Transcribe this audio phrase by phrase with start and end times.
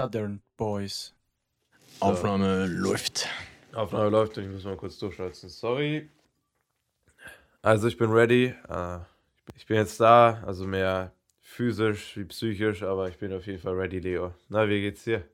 [0.00, 1.14] Southern Boys.
[2.00, 3.28] Aufnahme läuft.
[3.72, 5.48] Aufnahme läuft und ich muss mal kurz durchschalten.
[5.48, 6.10] Sorry.
[7.62, 8.54] Also ich bin ready.
[8.68, 8.98] Äh,
[9.56, 13.72] Ich bin jetzt da, also mehr physisch wie psychisch, aber ich bin auf jeden Fall
[13.72, 14.34] ready, Leo.
[14.50, 15.24] Na, wie geht's dir?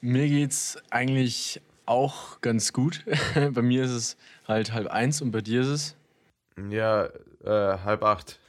[0.00, 3.04] Mir geht's eigentlich auch ganz gut.
[3.52, 4.16] bei mir ist es
[4.48, 5.96] halt halb eins und bei dir ist es
[6.70, 7.04] Ja,
[7.44, 8.40] äh, halb acht.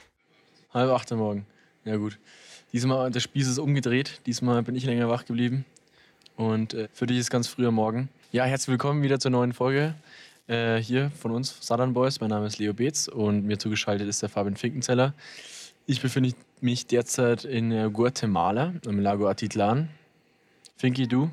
[0.74, 1.46] halb acht am Morgen.
[1.86, 2.18] Ja gut.
[2.74, 4.22] Diesmal, der Spieß ist umgedreht.
[4.26, 5.64] Diesmal bin ich länger wach geblieben.
[6.36, 8.10] Und äh, für dich ist ganz früh am Morgen.
[8.32, 9.94] Ja, herzlich willkommen wieder zur neuen Folge.
[10.48, 12.20] Äh, hier von uns, Southern Boys.
[12.20, 15.14] Mein Name ist Leo Beetz und mir zugeschaltet ist der Fabian Finkenzeller.
[15.86, 19.90] Ich befinde mich derzeit in äh, Guatemala, im Lago Atitlan.
[20.76, 21.30] Finki, du?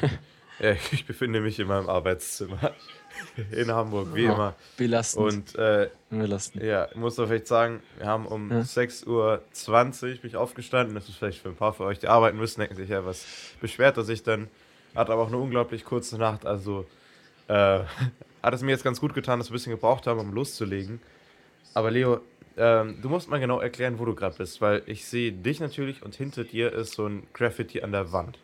[0.60, 2.72] Ja, ich befinde mich in meinem Arbeitszimmer
[3.52, 4.54] in Hamburg, wie Oh, immer.
[4.76, 5.24] Belastend.
[5.24, 6.62] Und äh, belastend.
[6.64, 8.60] ja, ich muss doch vielleicht sagen, wir haben um Ja.
[8.60, 9.42] 6.20 Uhr
[10.20, 10.94] bin ich aufgestanden.
[10.94, 13.24] Das ist vielleicht für ein paar von euch, die arbeiten müssen, denken sich ja, was
[13.60, 14.48] beschwert er sich dann.
[14.94, 16.86] Hat aber auch eine unglaublich kurze Nacht, also
[17.48, 17.54] äh,
[18.42, 21.00] hat es mir jetzt ganz gut getan, dass wir ein bisschen gebraucht haben, um loszulegen.
[21.74, 22.20] Aber Leo,
[22.56, 26.02] ähm, du musst mal genau erklären, wo du gerade bist, weil ich sehe dich natürlich
[26.02, 28.38] und hinter dir ist so ein Graffiti an der Wand.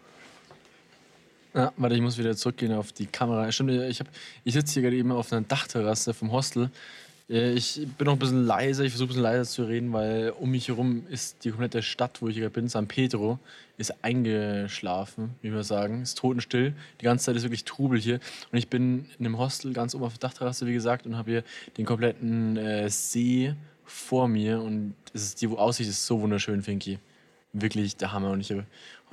[1.57, 3.51] Ja, warte, ich muss wieder zurückgehen auf die Kamera.
[3.53, 4.01] Stimmt, ich,
[4.43, 6.69] ich sitze hier gerade eben auf einer Dachterrasse vom Hostel.
[7.31, 10.33] Äh, Ich bin noch ein bisschen leiser, ich versuche ein bisschen leiser zu reden, weil
[10.41, 13.39] um mich herum ist die komplette Stadt, wo ich gerade bin, San Pedro,
[13.79, 16.03] ist eingeschlafen, wie wir sagen.
[16.03, 16.75] Ist totenstill.
[17.01, 18.19] Die ganze Zeit ist wirklich Trubel hier.
[18.51, 21.31] Und ich bin in einem Hostel ganz oben auf der Dachterrasse, wie gesagt, und habe
[21.31, 21.45] hier
[21.79, 24.61] den kompletten äh, See vor mir.
[24.61, 26.99] Und es ist, die Aussicht ist so wunderschön, Finky.
[27.53, 28.33] Wirklich der Hammer.
[28.33, 28.65] Und ich habe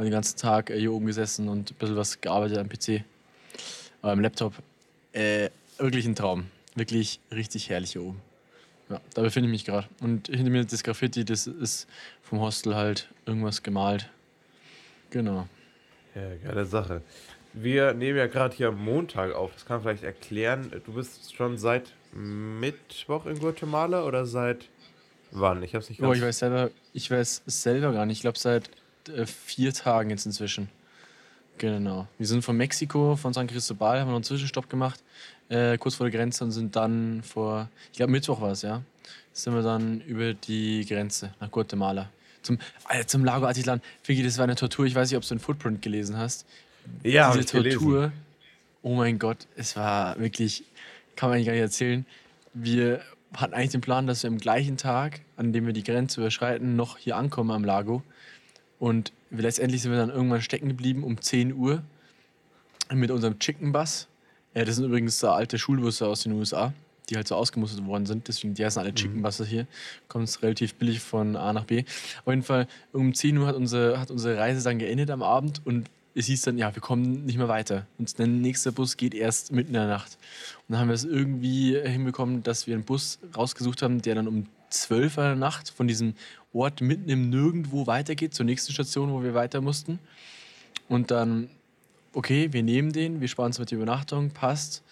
[0.02, 3.03] heute den ganzen Tag äh, hier oben gesessen und ein bisschen was gearbeitet am PC,
[4.02, 4.53] am Laptop.
[5.13, 6.45] Äh, wirklich ein Traum.
[6.75, 8.21] Wirklich richtig herrlich hier oben.
[8.89, 9.88] Ja, da befinde ich mich gerade.
[10.02, 11.87] Und hinter mir das Graffiti, das ist
[12.23, 14.09] vom Hostel halt irgendwas gemalt.
[15.11, 15.48] Genau.
[16.15, 17.02] Ja, geile Sache.
[17.53, 19.53] Wir nehmen ja gerade hier am Montag auf.
[19.53, 20.71] Das kann man vielleicht erklären.
[20.86, 24.70] Du bist schon seit Mittwoch in Guatemala oder seit
[25.31, 25.61] wann?
[25.64, 26.17] Ich hab's nicht Oh, ganz.
[26.17, 28.17] ich weiß selber, ich weiß es selber gar nicht.
[28.17, 28.70] Ich glaube seit
[29.10, 30.70] äh, vier Tagen jetzt inzwischen.
[31.58, 32.08] Genau.
[32.17, 35.02] Wir sind von Mexiko, von San Cristobal, haben noch einen Zwischenstopp gemacht,
[35.50, 38.82] äh, kurz vor der Grenze und sind dann vor, ich glaube Mittwoch war es, ja,
[39.34, 42.10] sind wir dann über die Grenze nach Guatemala.
[42.42, 43.82] Zum, Alter, zum Lago Atitlan.
[44.04, 44.86] Vicky, das war eine Tortur.
[44.86, 46.48] Ich weiß nicht, ob du den Footprint gelesen hast.
[47.04, 47.80] ja, Diese ich gelesen.
[47.80, 48.12] Tortur.
[48.82, 50.64] Oh mein Gott, es war wirklich,
[51.16, 52.06] kann man eigentlich gar nicht erzählen.
[52.54, 53.02] Wir
[53.36, 56.76] hatten eigentlich den Plan, dass wir am gleichen Tag, an dem wir die Grenze überschreiten,
[56.76, 58.02] noch hier ankommen am Lago.
[58.81, 61.83] Und letztendlich sind wir dann irgendwann stecken geblieben um 10 Uhr
[62.92, 64.08] mit unserem Chicken Bus.
[64.55, 66.73] Äh, das sind übrigens so alte Schulbusse aus den USA,
[67.08, 68.27] die halt so ausgemustert worden sind.
[68.27, 69.67] Deswegen, die heißen alle Chicken Busse hier.
[70.08, 71.83] Kommt es relativ billig von A nach B.
[72.25, 75.61] Auf jeden Fall, um 10 Uhr hat unsere, hat unsere Reise dann geendet am Abend
[75.64, 77.86] und es hieß dann, ja, wir kommen nicht mehr weiter.
[77.99, 80.17] Und der nächste Bus geht erst mitten in der Nacht.
[80.67, 84.27] Und dann haben wir es irgendwie hinbekommen, dass wir einen Bus rausgesucht haben, der dann
[84.27, 86.15] um 12 Uhr in der Nacht von diesem
[86.54, 90.00] Ort mitten im Nirgendwo weitergeht, zur nächsten Station, wo wir weiter mussten.
[90.89, 91.50] Und dann,
[92.14, 94.84] okay, wir nehmen den, wir sparen uns mit der Übernachtung, passt.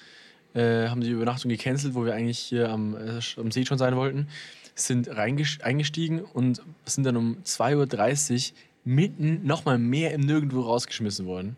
[0.54, 3.96] Äh, haben die Übernachtung gecancelt, wo wir eigentlich hier am, äh, am See schon sein
[3.96, 4.28] wollten.
[4.76, 11.58] Sind eingestiegen und sind dann um 2.30 Uhr mitten nochmal mehr im Nirgendwo rausgeschmissen worden.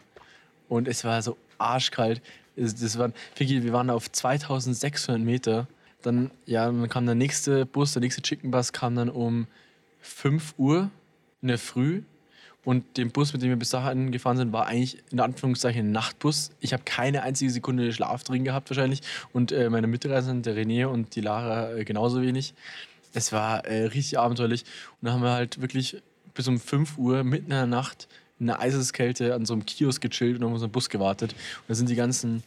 [0.68, 2.22] Und es war so arschkalt.
[2.56, 5.68] Es- Das waren, wir waren auf 2600 Meter.
[6.02, 9.46] Dann, ja, dann kam der nächste Bus, der nächste Chicken Bus kam dann um
[10.02, 10.90] 5 Uhr
[11.42, 12.04] in der Früh.
[12.64, 15.92] Und den Bus, mit dem wir bis dahin gefahren sind, war eigentlich in Anführungszeichen ein
[15.92, 16.52] Nachtbus.
[16.60, 19.02] Ich habe keine einzige Sekunde Schlaf drin gehabt wahrscheinlich.
[19.34, 22.54] Und äh, meine Mitreisenden, der René und die Lara, äh, genauso wenig.
[23.14, 24.64] Es war äh, richtig abenteuerlich.
[25.00, 26.02] Und dann haben wir halt wirklich
[26.36, 28.08] bis um 5 Uhr mitten in der Nacht
[28.42, 31.34] in der Eiseskälte an so einem Kiosk gechillt und auf unseren Bus gewartet.
[31.34, 32.44] Und da sind die ganzen,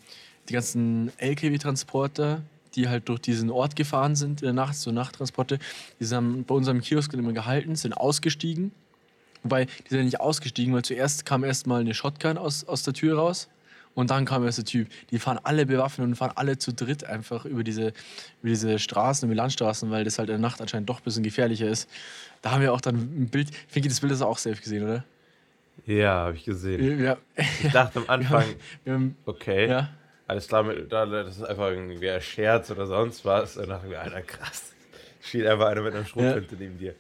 [0.48, 2.42] die ganzen LKW-Transporter,
[2.76, 5.58] die halt durch diesen Ort gefahren sind in der Nacht, so Nachttransporte,
[6.00, 8.72] die haben bei unserem Kiosk immer gehalten, sind ausgestiegen.
[9.42, 12.94] Wobei, die sind nicht ausgestiegen, weil zuerst kam erst mal eine Shotgun aus, aus der
[12.94, 13.48] Tür raus
[13.94, 14.88] und dann kam erst der Typ.
[15.10, 17.88] Die fahren alle bewaffnet und fahren alle zu dritt einfach über diese,
[18.42, 21.04] über diese Straßen, über die Landstraßen, weil das halt in der Nacht anscheinend doch ein
[21.04, 21.88] bisschen gefährlicher ist.
[22.42, 24.84] Da haben wir auch dann ein Bild, Finki, das Bild hast du auch safe gesehen,
[24.84, 25.04] oder?
[25.86, 26.98] Ja, habe ich gesehen.
[26.98, 27.18] Wir,
[27.62, 28.44] Ich dachte am Anfang,
[29.26, 29.90] okay, ja,
[30.26, 33.56] alles klar, mit, da- das ist einfach irgendwie ein Scherz oder sonst was.
[33.56, 34.72] Und dachte mir, Alter, krass.
[35.20, 36.94] Steht einfach einer mit einer Schrotflinte neben dir.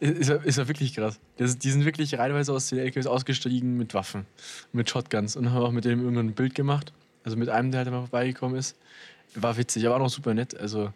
[0.00, 1.18] ist, ja- ist ja wirklich krass.
[1.36, 4.26] Das, die sind wirklich reihenweise aus den LKWs ausgestiegen mit Waffen,
[4.72, 6.92] mit Shotguns und haben auch mit dem irgendwann ein Bild gemacht.
[7.24, 8.76] Also mit einem, der halt immer vorbeigekommen ist.
[9.34, 10.58] War witzig, aber auch noch super nett.
[10.58, 10.92] Also,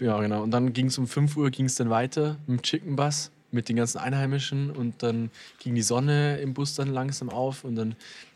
[0.00, 0.42] ja, genau.
[0.42, 3.30] Und dann ging es um 5 Uhr ging es dann weiter mit dem Chicken Bus
[3.50, 5.30] mit den ganzen Einheimischen und dann
[5.60, 7.94] ging die Sonne im Bus dann langsam auf und dann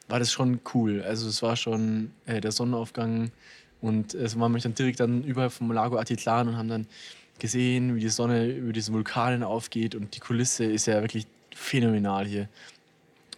[0.09, 1.03] war das schon cool.
[1.03, 3.31] Also es war schon äh, der Sonnenaufgang
[3.81, 6.87] und es waren wir dann direkt dann über vom Lago Atitlan und haben dann
[7.39, 12.27] gesehen, wie die Sonne über diesen Vulkanen aufgeht und die Kulisse ist ja wirklich phänomenal
[12.27, 12.49] hier.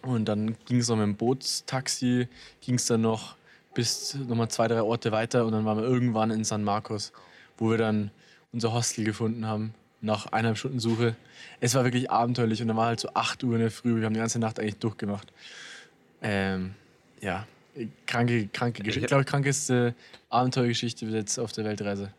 [0.01, 2.27] Und dann ging es noch mit dem Bootstaxi,
[2.61, 3.35] ging es dann noch
[3.73, 7.13] bis nochmal zwei, drei Orte weiter und dann waren wir irgendwann in San Marcos,
[7.57, 8.11] wo wir dann
[8.51, 11.15] unser Hostel gefunden haben, nach eineinhalb Stunden Suche.
[11.59, 14.05] Es war wirklich abenteuerlich und dann war halt so 8 Uhr in der Früh, wir
[14.05, 15.31] haben die ganze Nacht eigentlich durchgemacht.
[16.21, 16.75] Ähm,
[17.19, 17.47] ja,
[18.05, 19.05] kranke, kranke Geschichte.
[19.05, 19.95] Ich glaube, krankeste
[20.29, 22.13] Abenteuergeschichte jetzt auf der Weltreise.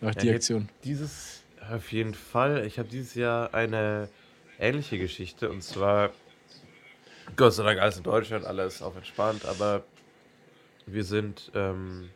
[0.00, 0.68] Die Ja, Aktion.
[0.84, 2.64] Dieses, auf jeden Fall.
[2.66, 4.08] Ich habe dieses Jahr eine
[4.58, 6.10] ähnliche Geschichte und zwar,
[7.36, 9.84] Gott sei Dank alles in Deutschland, alles auch entspannt, aber
[10.86, 12.10] wir sind ähm,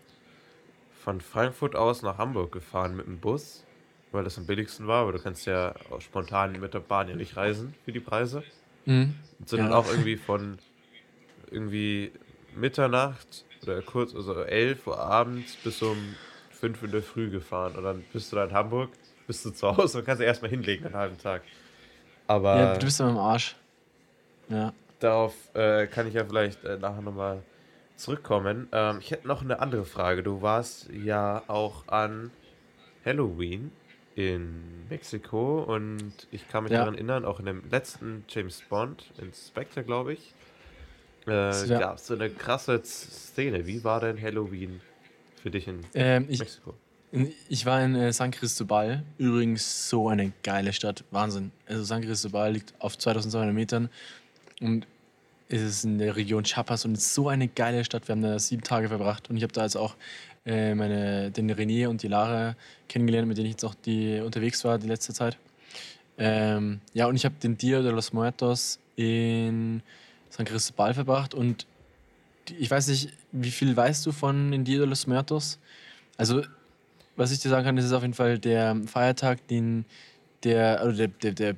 [1.02, 3.64] von Frankfurt aus nach Hamburg gefahren mit dem Bus,
[4.12, 7.16] weil das am billigsten war, aber du kannst ja auch spontan mit der Bahn ja
[7.16, 8.42] nicht reisen für die Preise.
[8.86, 9.14] Mhm.
[9.38, 9.64] Und sind Ja.
[9.70, 10.60] dann auch irgendwie von
[11.50, 12.12] irgendwie
[12.50, 16.18] Mitternacht oder kurz, also 11 Uhr abends bis um
[16.50, 17.76] 5 Uhr in der Früh gefahren.
[17.76, 20.50] Und dann bist du da in Hamburg, bist du zu Hause und kannst dich erstmal
[20.50, 21.48] hinlegen einen halben Tag.
[22.26, 23.56] Aber Ja, du bist dann am Arsch.
[24.48, 24.72] Ja.
[24.98, 27.44] darauf äh, kann ich ja vielleicht äh, nachher nochmal
[27.96, 28.68] zurückkommen.
[28.72, 30.22] Ähm, ich hätte noch eine andere Frage.
[30.22, 32.32] Du warst ja auch an
[33.04, 33.72] Halloween
[34.16, 36.80] in Mexiko und ich kann mich Ja.
[36.80, 40.32] daran erinnern, auch in dem letzten James Bond, Inspector, glaube ich,
[41.26, 41.78] äh, Ja.
[41.80, 43.66] gab es so eine krasse Szene.
[43.66, 44.80] Wie war denn Halloween
[45.42, 46.74] für dich in Ähm, ich, Mexiko?
[47.48, 49.02] ich war in äh, San Cristobal.
[49.18, 51.02] Übrigens so eine geile Stadt.
[51.10, 51.50] Wahnsinn.
[51.66, 53.88] Also San Cristobal liegt auf 2200 Metern
[54.60, 54.86] und
[55.48, 58.08] es ist in der Region Chiapas und ist so eine geile Stadt.
[58.08, 59.94] Wir haben da sieben Tage verbracht und ich habe da jetzt auch
[60.46, 62.56] äh, meine, den René und die Lara
[62.88, 65.38] kennengelernt, mit denen ich jetzt auch die, unterwegs war die letzte Zeit.
[66.18, 69.82] Ähm, ja, und ich habe den Dia de los Muertos in
[70.30, 71.66] San Cristobal verbracht und
[72.58, 75.58] ich weiß nicht, wie viel weißt du von den Dia de los Muertos?
[76.16, 76.42] Also,
[77.16, 79.84] was ich dir sagen kann, ist auf jeden Fall der Feiertag, den
[80.44, 81.56] der, also der, der, der,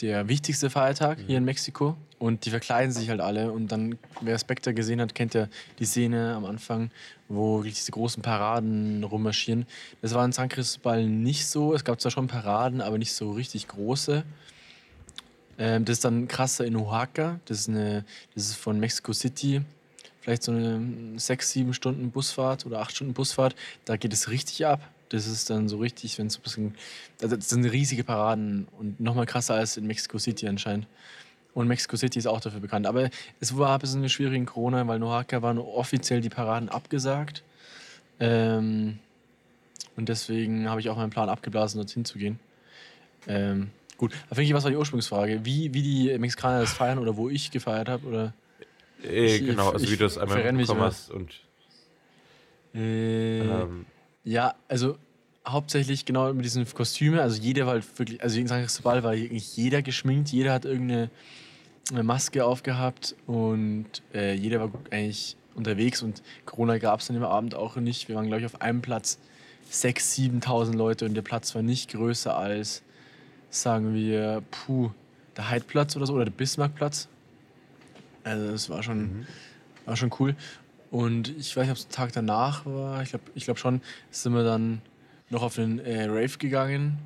[0.00, 1.96] der wichtigste Feiertag hier in Mexiko.
[2.18, 3.52] Und die verkleiden sich halt alle.
[3.52, 5.46] Und dann, wer Spectre gesehen hat, kennt ja
[5.78, 6.90] die Szene am Anfang,
[7.28, 9.66] wo diese großen Paraden rummarschieren.
[10.02, 11.74] Das war in San Cristobal nicht so.
[11.74, 14.24] Es gab zwar schon Paraden, aber nicht so richtig große.
[15.58, 17.38] Ähm, das ist dann krasser in Oaxaca.
[17.44, 18.04] Das ist, eine,
[18.34, 19.62] das ist von Mexico City.
[20.20, 23.54] Vielleicht so eine sechs, sieben Stunden Busfahrt oder acht Stunden Busfahrt.
[23.84, 24.80] Da geht es richtig ab.
[25.10, 26.74] Das ist dann so richtig, wenn es so ein bisschen.
[27.22, 30.86] Also das sind riesige Paraden und nochmal krasser als in Mexico City anscheinend.
[31.54, 32.86] Und Mexico City ist auch dafür bekannt.
[32.86, 33.08] Aber
[33.40, 37.42] es war ein bisschen schwierig in Corona, weil in Oaxaca waren offiziell die Paraden abgesagt.
[38.20, 38.98] Ähm,
[39.96, 42.38] und deswegen habe ich auch meinen Plan abgeblasen, dorthin zu gehen.
[43.26, 45.44] Ähm, gut, aber finde ich, was war die Ursprungsfrage?
[45.44, 48.06] Wie, wie die Mexikaner das feiern oder wo ich gefeiert habe?
[48.06, 48.34] Oder
[49.02, 51.10] Äh, ich- genau, also ich wie du es einmal bekommen hast.
[51.10, 51.30] Und,
[52.74, 53.86] äh, ähm,
[54.28, 54.98] Ja, also
[55.46, 57.18] hauptsächlich genau mit diesen Kostümen.
[57.18, 58.56] Also jeder war halt wirklich, also in St.
[58.56, 61.08] Cristobal war eigentlich jeder geschminkt, jeder hat irgendeine
[61.90, 67.24] eine Maske aufgehabt und äh, jeder war eigentlich unterwegs und Corona gab es dann im
[67.24, 68.08] Abend auch nicht.
[68.08, 69.18] Wir waren, glaube ich, auf einem Platz
[69.72, 72.82] 6.000, 7.000 Leute und der Platz war nicht größer als,
[73.48, 74.90] sagen wir, puh,
[75.38, 77.08] der Heidplatz oder so oder der Bismarckplatz.
[78.24, 79.26] Also das war schon,
[79.86, 80.36] war schon cool.
[80.90, 83.02] Und ich weiß nicht, ob es Tag danach war.
[83.02, 83.80] Ich glaube ich glaub schon,
[84.10, 84.80] sind wir dann
[85.30, 86.98] noch auf den äh, Rave gegangen.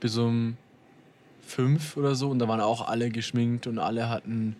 [0.00, 0.56] Bis um
[1.46, 2.30] fünf oder so.
[2.30, 4.56] Und da waren auch alle geschminkt und alle hatten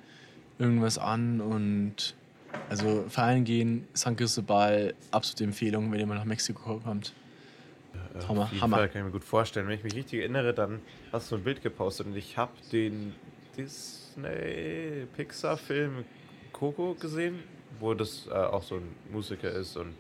[0.59, 1.41] irgendwas an.
[1.41, 2.15] Und
[2.69, 7.13] also feiern gehen, San Cristobal, absolute Empfehlung, wenn ihr mal nach Mexiko kommt.
[7.93, 8.77] Äh, Hammer, Hammer.
[8.79, 9.69] Fall kann ich mir gut vorstellen.
[9.69, 10.81] Wenn ich mich richtig erinnere, dann
[11.13, 13.15] hast du ein Bild gepostet und ich habe den
[13.57, 16.05] Disney Pixar Film
[16.53, 17.41] Coco gesehen,
[17.81, 19.95] wo das äh, auch so ein Musiker ist und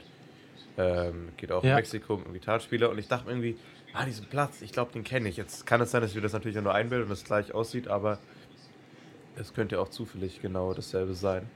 [0.76, 1.76] ähm, geht auch in Ja.
[1.76, 3.56] Mexiko mit einem Gitarrespieler und ich dachte mir irgendwie,
[3.92, 5.36] ah, diesen Platz, ich glaube, den kenne ich.
[5.36, 8.18] Jetzt kann es sein, dass wir das natürlich nur einbilden und das gleich aussieht, aber
[9.36, 11.48] es könnte auch zufällig genau dasselbe sein.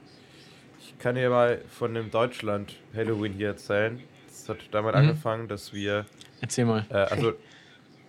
[0.79, 4.01] Ich kann dir mal von dem Deutschland Halloween hier erzählen.
[4.27, 4.99] Es hat damit Mhm.
[5.01, 6.05] angefangen, dass wir
[6.41, 6.85] Erzähl mal.
[6.89, 7.33] äh, also,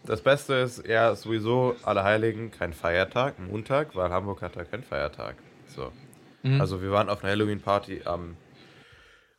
[0.07, 5.37] das Beste ist ja sowieso Allerheiligen kein Feiertag, Montag, weil Hamburg hat da keinen Feiertag.
[5.67, 5.93] So.
[6.43, 6.61] Mhm.
[6.61, 8.37] Also, wir waren auf einer Halloween-Party am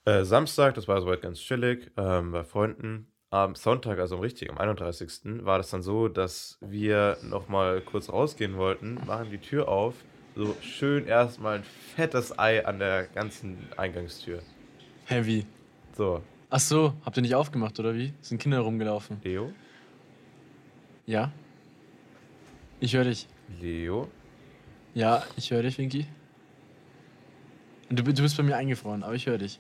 [0.06, 3.08] äh, Samstag, das war soweit ganz chillig, ähm, bei Freunden.
[3.30, 5.46] Am Sonntag, also am richtig, am 31.
[5.46, 9.96] war das dann so, dass wir nochmal kurz rausgehen wollten, machen die Tür auf,
[10.36, 11.64] so schön erstmal ein
[11.96, 14.42] fettes Ei an der ganzen Eingangstür.
[15.06, 15.46] Heavy.
[15.96, 16.22] So,
[16.54, 18.14] Ach so, habt ihr nicht aufgemacht oder wie?
[18.20, 19.22] Sind Kinder rumgelaufen?
[19.24, 19.54] Leo?
[21.06, 21.32] Ja?
[22.82, 23.26] Ich höre dich.
[23.62, 24.10] Leo?
[24.94, 26.08] Ja, ich höre dich, Winky.
[27.92, 29.60] Du, du bist bei mir eingefroren, aber ich höre dich.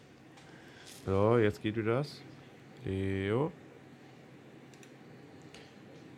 [1.05, 2.21] So, jetzt geht wieder das.
[2.85, 3.51] Leo?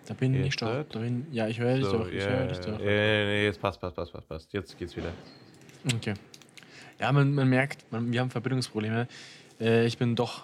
[0.05, 0.67] Da bin ich Jetzt doch.
[0.67, 0.93] hört?
[0.93, 2.07] Da bin, ja, ich höre dich So, doch.
[2.07, 2.79] Ich ja, höre dich doch.
[2.79, 4.53] ja, ja, jetzt passt, passt, passt, passt, passt.
[4.53, 5.11] Jetzt geht's wieder.
[5.95, 6.13] Okay.
[6.99, 9.07] Ja, man, man merkt, man, wir haben Verbindungsprobleme.
[9.59, 10.43] Äh, ich bin doch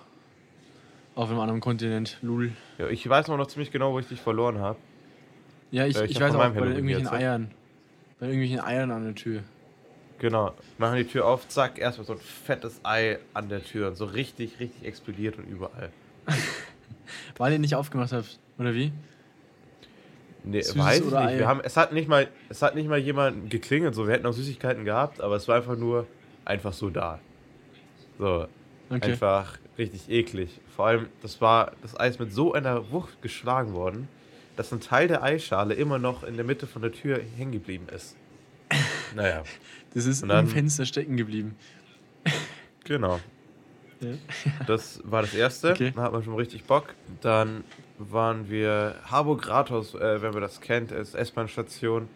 [1.14, 2.18] auf einem anderen Kontinent.
[2.22, 2.52] Lul.
[2.80, 4.80] Ja, ich weiß noch ziemlich genau, wo ich dich verloren habe.
[5.72, 7.12] Ja, ich, ich ich hab weiß auch, bei irgendwelchen jetzt.
[7.12, 7.52] Eiern.
[8.20, 9.44] Bei irgendwelchen Eiern an der Tür.
[10.20, 10.54] Genau.
[10.78, 13.88] Machen die Tür auf, zack, erstmal so ein fettes Ei an der Tür.
[13.90, 15.92] Und so richtig, richtig explodiert und überall.
[17.38, 18.92] Weil ihr nicht aufgemacht habt, oder wie?
[20.44, 21.16] Nee, Süßes weiß ich nicht.
[21.16, 21.38] Ei?
[21.40, 23.96] Wir haben, es, hat nicht mal, es hat nicht mal jemand geklingelt.
[23.96, 26.06] So, wir hätten auch Süßigkeiten gehabt, aber es war einfach nur
[26.46, 27.20] einfach so da.
[28.18, 28.48] So,
[28.90, 29.12] Okay.
[29.12, 30.60] einfach richtig eklig.
[30.76, 34.08] Vor allem, das war das Eis mit so einer Wucht geschlagen worden,
[34.56, 37.88] dass ein Teil der Eischale immer noch in der Mitte von der Tür hängen geblieben
[37.94, 38.18] ist.
[39.16, 39.44] Naja,
[39.94, 41.56] Das ist dann- im Fenster stecken geblieben.
[42.84, 43.20] genau.
[44.02, 44.12] Ja.
[44.66, 45.72] Das war das erste.
[45.72, 45.92] Okay.
[45.96, 46.94] Da hat man schon richtig Bock.
[47.22, 47.64] Dann
[47.98, 52.08] waren wir Harburg Rathaus, äh, wenn man das kennt, ist S-Bahn-Station.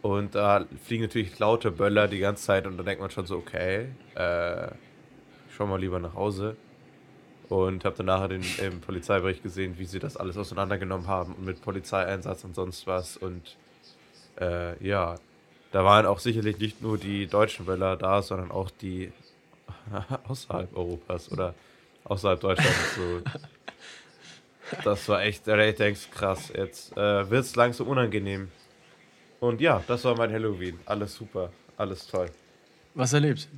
[0.00, 3.36] Und da fliegen natürlich laute Böller die ganze Zeit und da denkt man schon so,
[3.36, 4.68] okay, äh,
[5.54, 6.56] schau mal lieber nach Hause.
[7.50, 11.44] Und habe dann nachher den im Polizeibericht gesehen, wie sie das alles auseinandergenommen haben und
[11.44, 13.18] mit Polizeieinsatz und sonst was.
[13.18, 13.58] Und
[14.40, 15.16] äh, ja,
[15.72, 19.10] da waren auch sicherlich nicht nur die deutschen Böller da, sondern auch die
[20.28, 21.54] außerhalb Europas oder
[22.04, 22.94] außerhalb Deutschlands.
[22.94, 23.22] So.
[24.84, 28.50] Das war echt, ich denkst, krass, jetzt äh, wird es langsam unangenehm.
[29.40, 30.78] Und ja, das war mein Halloween.
[30.86, 32.30] Alles super, alles toll.
[32.94, 33.48] Was erlebt?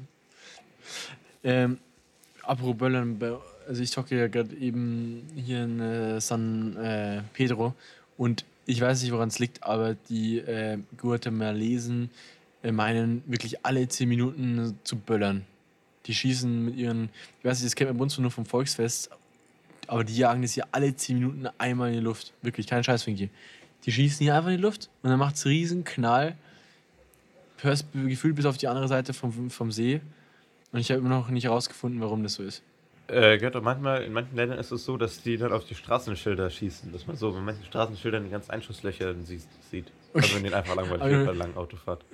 [1.42, 1.78] Ähm,
[2.42, 3.20] apropos Böllern,
[3.68, 7.74] also ich zocke ja gerade eben hier in äh, San äh, Pedro
[8.16, 12.10] und ich weiß nicht, woran es liegt, aber die äh, Guatemalesen
[12.62, 15.44] äh, meinen wirklich alle 10 Minuten zu böllern.
[16.06, 19.10] Die schießen mit ihren, ich weiß nicht, das kennt man bei uns nur vom Volksfest,
[19.86, 22.32] aber die jagen das hier alle 10 Minuten einmal in die Luft.
[22.42, 23.30] Wirklich, kein Scheiß, Finky.
[23.84, 26.36] Die schießen hier einfach in die Luft und dann macht es riesen Knall.
[27.58, 30.00] Hörst gefühlt bis auf die andere Seite vom, vom See.
[30.72, 32.62] Und ich habe immer noch nicht herausgefunden, warum das so ist.
[33.06, 35.74] Äh, gehört doch manchmal, in manchen Ländern ist es so, dass die dann auf die
[35.74, 36.90] Straßenschilder schießen.
[36.92, 39.86] Dass man so bei manchen Straßenschildern die ganzen Einschusslöcher dann sie- sieht.
[40.14, 42.04] Also wenn denen einfach langweilig Aber- wird bei langen Autofahrt.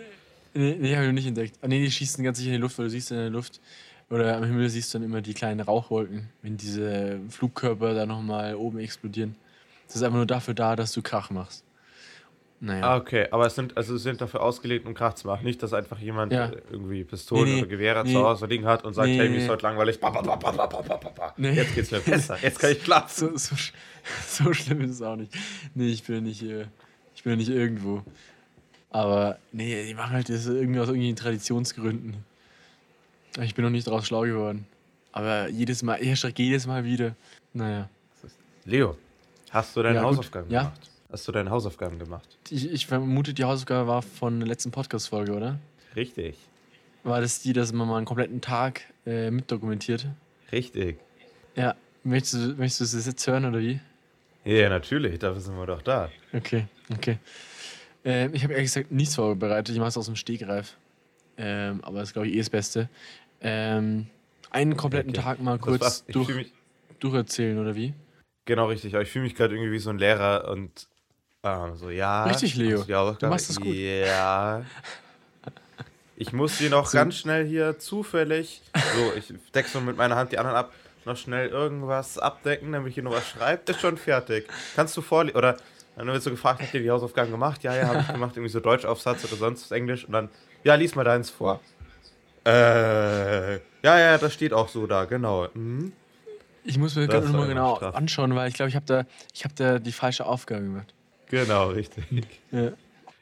[0.52, 1.56] Nee, nee habe ich noch nicht entdeckt.
[1.62, 3.61] Ah, nee, die schießen ganz sicher in die Luft, weil du siehst in der Luft
[4.11, 8.56] oder am Himmel siehst du dann immer die kleinen Rauchwolken, wenn diese Flugkörper da nochmal
[8.56, 9.37] oben explodieren.
[9.87, 11.64] Das ist einfach nur dafür da, dass du Krach machst.
[12.62, 12.82] Naja.
[12.84, 15.44] Ah, okay, aber es sind, also sind dafür ausgelegt, um Krach zu machen.
[15.44, 16.50] Nicht, dass einfach jemand ja.
[16.50, 19.30] Äh, irgendwie Pistolen nee, nee, oder Gewehre nee, zu Hause liegen hat und sagt, hey,
[19.30, 19.98] mir ist heute langweilig.
[19.98, 22.36] Ba, ba, ba, Jetzt geht's mir besser.
[22.42, 23.16] Jetzt kann ich Platz.
[23.16, 23.56] So, so,
[24.26, 25.32] so, schlimm ist es auch nicht.
[25.74, 26.68] Nee, ich bin nicht hier.
[27.14, 28.02] Ich bin nicht irgendwo.
[28.90, 32.16] Aber nee, die machen halt das irgendwie aus irgendwelchen Traditionsgründen.
[33.40, 34.66] Ich bin noch nicht draus schlau geworden.
[35.12, 37.14] Aber jedes Mal, ich erschrecke jedes Mal wieder.
[37.54, 37.88] Naja.
[38.66, 38.98] Leo,
[39.48, 40.50] hast du deine ja, Hausaufgaben gut.
[40.58, 40.80] gemacht?
[40.82, 40.89] Ja.
[41.12, 42.38] Hast du deine Hausaufgaben gemacht?
[42.50, 45.58] Ich, ich vermute, die Hausaufgabe war von der letzten Podcast-Folge, oder?
[45.96, 46.36] Richtig.
[47.02, 50.06] War das die, dass man mal einen kompletten Tag äh, mitdokumentiert?
[50.52, 50.98] Richtig.
[51.56, 51.74] Ja.
[52.04, 53.80] Möchtest du, möchtest du das jetzt hören oder wie?
[54.44, 56.10] Ja, natürlich, dafür sind wir doch da.
[56.32, 57.18] Okay, okay.
[58.04, 59.74] Ähm, ich habe ehrlich gesagt nichts vorbereitet.
[59.74, 60.76] Ich mache es aus dem Stegreif.
[61.36, 62.88] Ähm, aber das ist, glaube ich, eh das Beste.
[63.42, 64.06] Ähm,
[64.50, 65.20] einen kompletten Okay.
[65.20, 66.52] Tag mal kurz durch,
[67.00, 67.94] durcherzählen, oder wie?
[68.46, 70.88] genau richtig, aber ich fühle mich gerade irgendwie wie so ein Lehrer und
[71.42, 72.25] ah, so, ja.
[72.25, 72.82] Richtig, Leo.
[72.85, 73.26] die Hausaufgabe?
[73.26, 73.75] Du machst das gut.
[73.75, 74.62] Ja.
[76.16, 76.99] Ich muss dir noch So.
[76.99, 80.73] ganz schnell hier zufällig, so, ich decke so mit meiner Hand die anderen ab,
[81.06, 83.70] noch schnell irgendwas abdecken, damit hier noch was schreibt.
[83.70, 84.47] Ist schon fertig.
[84.76, 85.38] Kannst du vorlesen?
[85.38, 85.56] Oder
[85.97, 87.62] dann wird so gefragt, habt ihr die Hausaufgaben gemacht?
[87.62, 88.37] Ja, ja, habe ich gemacht.
[88.37, 90.04] Irgendwie so Deutschaufsatz oder sonst Englisch.
[90.04, 90.28] Und dann,
[90.62, 91.61] ja, lies mal deins vor.
[92.47, 95.49] Äh, ja, ja, das steht auch so da, genau.
[95.54, 95.92] Mhm.
[96.64, 99.04] Ich muss mir Das gerade war nochmal genau anschauen, weil ich glaube, ich habe da,
[99.35, 100.92] ich hab da die falsche Aufgabe gemacht.
[101.30, 102.04] Genau, richtig.
[102.50, 102.72] Ja.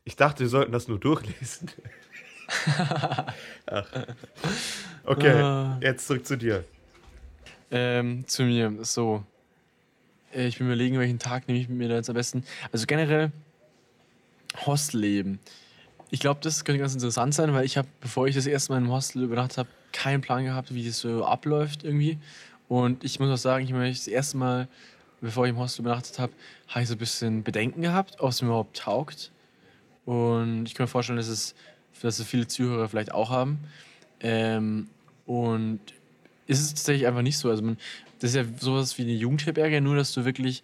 [0.05, 1.71] Ich dachte, wir sollten das nur durchlesen.
[3.67, 3.87] Ach.
[5.05, 5.79] Okay, Ah.
[5.83, 6.65] jetzt zurück zu dir.
[7.71, 9.23] Ähm, zu mir, so.
[10.35, 12.45] Äh, Ich bin überlegen, welchen Tag nehme ich mir da jetzt am besten.
[12.73, 13.31] Also generell
[14.65, 15.39] Hostelleben.
[16.11, 18.79] Ich glaube, das könnte ganz interessant sein, weil ich habe, bevor ich das erste Mal
[18.79, 22.19] im Hostel übernachtet habe, keinen Plan gehabt, wie das so abläuft irgendwie.
[22.69, 24.69] Und ich muss auch sagen, ich habe das erste Mal,
[25.21, 26.33] bevor ich im Hostel übernachtet habe,
[26.69, 29.31] habe ich so ein bisschen Bedenken gehabt, ob es mir überhaupt taugt.
[30.05, 31.55] Und ich kann mir vorstellen, dass es,
[32.01, 33.59] dass es viele Zuhörer vielleicht auch haben.
[34.21, 34.89] Ähm,
[35.27, 35.81] und
[36.47, 37.51] ist es tatsächlich einfach nicht so.
[37.51, 37.77] Also man,
[38.21, 40.63] das ist ja sowas wie eine Jugendherberge, nur dass du wirklich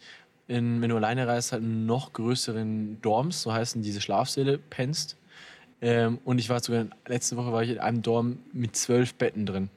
[0.49, 5.16] in, wenn du alleine reist, halt in noch größeren Dorms, so heißen diese Schlafsäle, pennst.
[5.80, 9.46] Ähm, und ich war sogar, letzte Woche war ich in einem Dorm mit zwölf Betten
[9.46, 9.70] drin.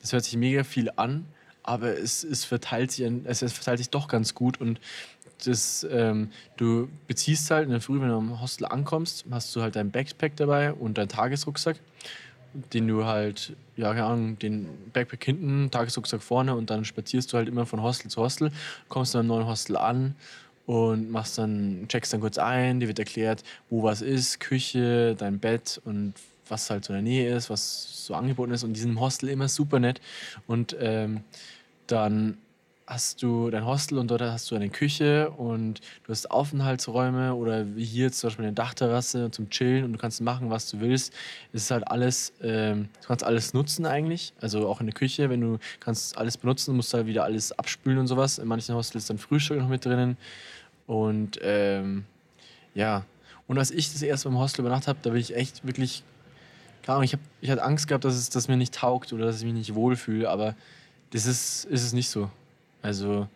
[0.00, 1.26] Das hört sich mega viel an,
[1.68, 4.80] aber es, es, verteilt, sich, es, es verteilt sich doch ganz gut und
[5.44, 9.60] das, ähm, du beziehst halt in der Früh, wenn du am Hostel ankommst, hast du
[9.60, 11.76] halt dein Backpack dabei und deinen Tagesrucksack,
[12.72, 17.36] den du halt, ja, keine Ahnung, den Backpack hinten, Tagesrucksack vorne und dann spazierst du
[17.36, 18.50] halt immer von Hostel zu Hostel,
[18.88, 20.16] kommst dann im neuen Hostel an
[20.64, 25.38] und machst dann, checkst dann kurz ein, dir wird erklärt, wo was ist, Küche, dein
[25.38, 26.14] Bett und
[26.48, 29.00] was halt so in der Nähe ist, was so angeboten ist und die sind im
[29.00, 30.00] Hostel immer super nett
[30.46, 31.22] und ähm,
[31.88, 32.38] dann
[32.88, 37.76] hast du dein Hostel und dort hast du eine Küche und du hast Aufenthaltsräume oder
[37.76, 41.12] wie hier zum Beispiel eine Dachterrasse zum Chillen und du kannst machen, was du willst.
[41.52, 44.32] Es ist halt alles, ähm, du kannst alles nutzen eigentlich.
[44.40, 47.52] Also auch in der Küche, wenn du kannst alles benutzen, musst du halt wieder alles
[47.58, 48.38] abspülen und sowas.
[48.38, 50.16] In manchen Hostels ist dann Frühstück noch mit drinnen.
[50.86, 52.06] Und ähm,
[52.74, 53.04] ja.
[53.46, 56.04] Und als ich das erste Mal im Hostel übernachtet habe, da bin ich echt wirklich,
[56.82, 59.26] keine Ahnung, ich, hab, ich hatte Angst gehabt, dass es dass mir nicht taugt oder
[59.26, 60.54] dass ich mich nicht wohlfühle, aber
[61.10, 62.30] das ist, ist es nicht so.
[62.82, 63.28] Also,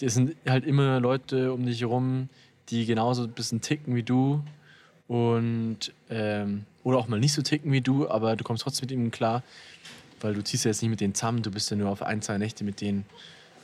[0.00, 2.28] es sind halt immer Leute um dich herum,
[2.68, 4.42] die genauso ein bisschen ticken wie du.
[5.06, 8.90] Und, ähm, oder auch mal nicht so ticken wie du, aber du kommst trotzdem mit
[8.92, 9.42] ihnen klar,
[10.20, 12.20] weil du ziehst ja jetzt nicht mit denen zusammen, du bist ja nur auf ein,
[12.20, 13.06] zwei Nächte mit denen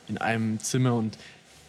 [0.07, 1.17] in einem Zimmer und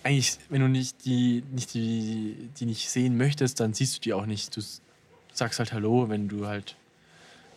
[0.03, 4.13] eigentlich, wenn du nicht die, nicht die, die nicht sehen möchtest, dann siehst du die
[4.13, 4.57] auch nicht.
[4.57, 4.63] Du
[5.33, 6.77] sagst halt Hallo, wenn du halt,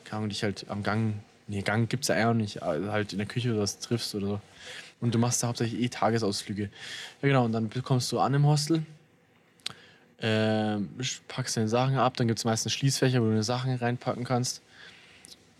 [0.03, 1.13] kann dich halt am Gang,
[1.49, 4.15] nee, Gang gibt es ja eher nicht, also halt in der Küche oder was triffst
[4.15, 4.41] oder so.
[5.01, 6.69] Und du machst da hauptsächlich eh Tagesausflüge.
[7.21, 7.45] Ja, genau.
[7.45, 8.83] Und dann kommst du an im Hostel,
[10.19, 10.77] äh,
[11.27, 12.17] packst deine Sachen ab.
[12.17, 14.61] Dann gibt es meistens Schließfächer, wo du deine Sachen reinpacken kannst.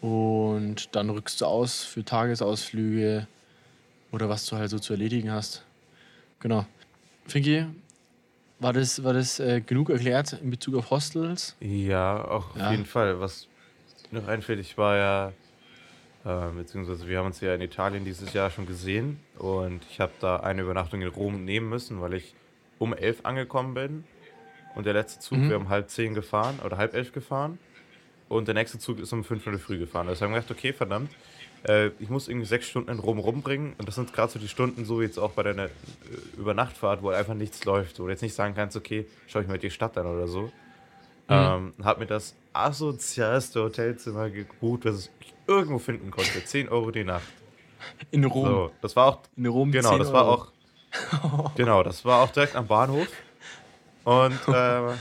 [0.01, 3.27] Und dann rückst du aus für Tagesausflüge
[4.11, 5.63] oder was du halt so zu erledigen hast.
[6.39, 6.65] Genau.
[7.27, 7.65] Finki,
[8.59, 11.55] war das, war das äh, genug erklärt in Bezug auf Hostels?
[11.59, 13.19] Ja, auch auf jeden Fall.
[13.19, 13.47] Was
[14.11, 15.33] noch einfällt, ich war ja
[16.29, 20.11] äh, beziehungsweise wir haben uns ja in Italien dieses Jahr schon gesehen und ich habe
[20.19, 22.35] da eine Übernachtung in Rom nehmen müssen, weil ich
[22.77, 24.03] um elf angekommen bin
[24.75, 25.49] und der letzte Zug, mhm.
[25.49, 27.57] wir haben halb zehn gefahren oder halb elf gefahren
[28.27, 30.07] und der nächste Zug ist um fünf Uhr früh gefahren.
[30.07, 31.09] Also haben wir gedacht, okay, verdammt,
[31.67, 34.47] äh, ich muss irgendwie sechs Stunden in Rom rumbringen und das sind gerade so die
[34.47, 35.69] Stunden, so jetzt auch bei deiner äh,
[36.37, 39.57] Übernachtfahrt, wo einfach nichts läuft, wo du jetzt nicht sagen kannst, okay, schau ich mir
[39.57, 40.41] die Stadt an oder so.
[40.41, 40.51] Mhm.
[41.29, 46.43] Ähm, hab mir das asozialste Hotelzimmer gebucht, was ich irgendwo finden konnte.
[46.45, 47.27] 10 Euro die Nacht.
[48.11, 48.45] In Rom.
[48.45, 49.19] So, das war auch.
[49.35, 49.71] In Rom.
[49.71, 50.47] Genau, das war auch.
[51.55, 53.07] genau, das war auch direkt am Bahnhof.
[54.03, 54.93] Und äh,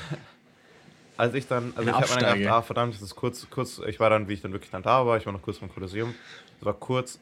[1.17, 3.47] als ich dann, also Eine ich habe mir dann gedacht, ah verdammt, das ist kurz,
[3.51, 5.59] kurz, ich war dann, wie ich dann wirklich dann da war, ich war noch kurz
[5.59, 6.15] vom Kolosseum,
[6.61, 7.19] das war kurz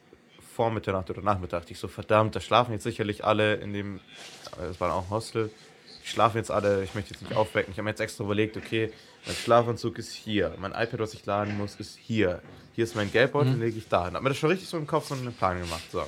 [0.55, 3.99] vor Mitternacht oder Nachmittag, ich so, verdammt, da schlafen jetzt sicherlich alle in dem,
[4.57, 5.49] das war auch ein Hostel,
[6.03, 8.55] die schlafen jetzt alle, ich möchte jetzt nicht aufwecken, ich habe mir jetzt extra überlegt,
[8.55, 8.91] okay,
[9.27, 12.41] mein Schlafanzug ist hier, mein iPad, was ich laden muss, ist hier,
[12.73, 13.61] hier ist mein Geldbeutel, mhm.
[13.61, 14.15] lege ich da hin.
[14.15, 15.83] Hab mir das schon richtig so im Kopf so einen Plan gemacht.
[15.91, 16.03] So.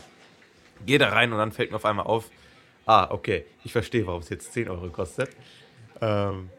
[0.85, 2.29] Gehe da rein und dann fällt mir auf einmal auf,
[2.85, 5.29] ah, okay, ich verstehe, warum es jetzt 10 Euro kostet.
[5.99, 6.49] Ähm,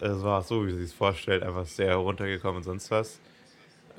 [0.00, 3.18] es war so, wie sie es vorstellt, einfach sehr heruntergekommen und sonst was.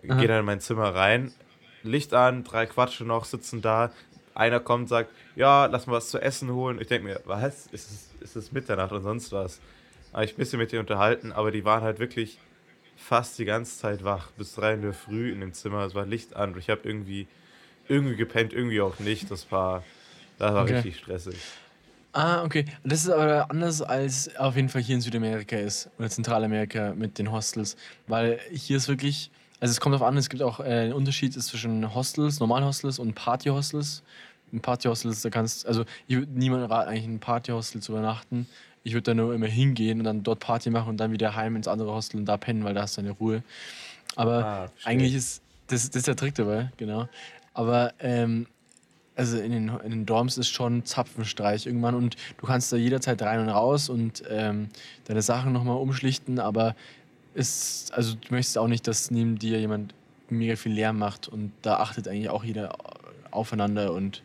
[0.04, 1.34] Gehe dann in mein Zimmer rein,
[1.82, 3.92] Licht an, drei Quatsche noch, sitzen da.
[4.36, 6.80] Einer kommt, sagt, ja, lass mal was zu essen holen.
[6.80, 7.68] Ich denke mir, was?
[7.68, 9.60] Ist es, ist es Mitternacht und sonst was?
[10.16, 12.38] Habe ich ein bisschen mit denen unterhalten, aber die waren halt wirklich
[12.96, 15.84] fast die ganze Zeit wach, bis drei in der Früh in dem Zimmer.
[15.84, 16.56] Es war Licht an.
[16.58, 17.28] Ich habe irgendwie,
[17.90, 19.30] irgendwie gepennt, irgendwie auch nicht.
[19.30, 19.84] Das war,
[20.40, 20.76] das war okay.
[20.76, 21.36] richtig stressig.
[22.14, 22.64] Ah, okay.
[22.86, 27.20] Das ist aber anders als auf jeden Fall hier in Südamerika ist oder Zentralamerika mit
[27.20, 27.76] den Hostels,
[28.08, 31.34] weil hier ist wirklich, also es kommt darauf an, es gibt auch äh, einen Unterschied
[31.34, 34.02] zwischen Hostels, Normalhostels und Partyhostels.
[34.54, 37.92] Ein Partyhostel ist, da kannst, also ich würde niemandem raten, eigentlich in ein Partyhostel zu
[37.92, 38.48] übernachten,
[38.86, 41.56] ich würde da nur immer hingehen und dann dort Party machen und dann wieder heim
[41.56, 43.44] ins andere Hostel und da pennen, weil da hast du eine Ruhe.
[44.16, 47.10] Aber ah, eigentlich ist das, das ist der Trick dabei, genau.
[47.56, 48.46] Aber ähm,
[49.16, 53.22] also in den, in den Dorms ist schon Zapfenstreich irgendwann und du kannst da jederzeit
[53.24, 54.70] rein und raus und ähm,
[55.06, 56.76] deine Sachen nochmal umschlichten, aber
[57.34, 59.96] ist, also du möchtest auch nicht, dass neben dir jemand
[60.30, 62.78] mega viel Lärm macht und da achtet eigentlich auch jeder
[63.32, 64.22] aufeinander und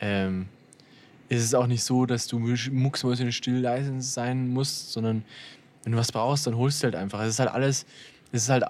[0.00, 0.46] ähm,
[1.28, 5.24] ist es auch nicht so, dass du mucksmäuschen still leise sein musst, sondern
[5.84, 7.20] wenn du was brauchst, dann holst du halt einfach.
[7.20, 7.86] Es ist halt alles,
[8.32, 8.64] es ist halt,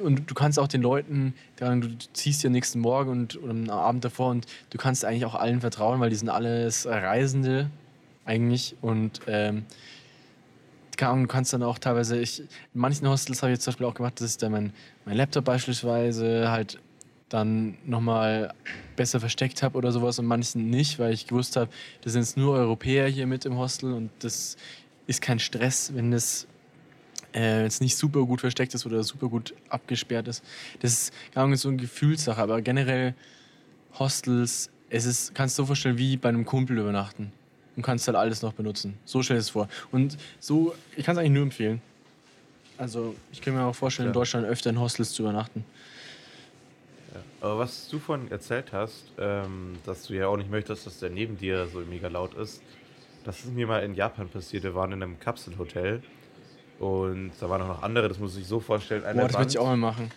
[0.00, 4.04] und du kannst auch den Leuten, du ziehst ja nächsten Morgen und oder am Abend
[4.04, 7.70] davor und du kannst eigentlich auch allen vertrauen, weil die sind alles Reisende
[8.24, 9.64] eigentlich und ähm,
[10.96, 13.94] du kannst dann auch teilweise, ich, in manchen Hostels habe ich jetzt zum Beispiel auch
[13.94, 14.72] gemacht, dass ich dann mein,
[15.04, 16.78] mein Laptop beispielsweise halt
[17.28, 18.54] dann nochmal
[18.96, 21.70] besser versteckt habe oder sowas und manchen nicht, weil ich gewusst habe,
[22.02, 24.56] das sind jetzt nur Europäer hier mit im Hostel und das
[25.06, 26.46] ist kein Stress, wenn das
[27.34, 30.44] äh, jetzt nicht super gut versteckt ist oder super gut abgesperrt ist.
[30.80, 33.14] Das ist gar nicht so eine Gefühlssache, aber generell
[33.98, 37.32] Hostels, es ist, kannst du dir so vorstellen, wie bei einem Kumpel übernachten.
[37.76, 38.98] Und kannst halt alles noch benutzen.
[39.04, 39.68] So stell es vor.
[39.92, 41.80] Und so, ich kann es eigentlich nur empfehlen.
[42.76, 44.10] Also, ich kann mir auch vorstellen, ja.
[44.10, 45.64] in Deutschland öfter in Hostels zu übernachten.
[47.40, 51.10] Aber was du vorhin erzählt hast, ähm, dass du ja auch nicht möchtest, dass der
[51.10, 52.62] neben dir so mega laut ist,
[53.24, 54.64] das ist mir mal in Japan passiert.
[54.64, 56.02] Wir waren in einem Kapselhotel
[56.78, 59.02] und da waren auch noch andere, das muss ich so vorstellen.
[59.02, 60.10] Boah, das würde ich auch mal machen.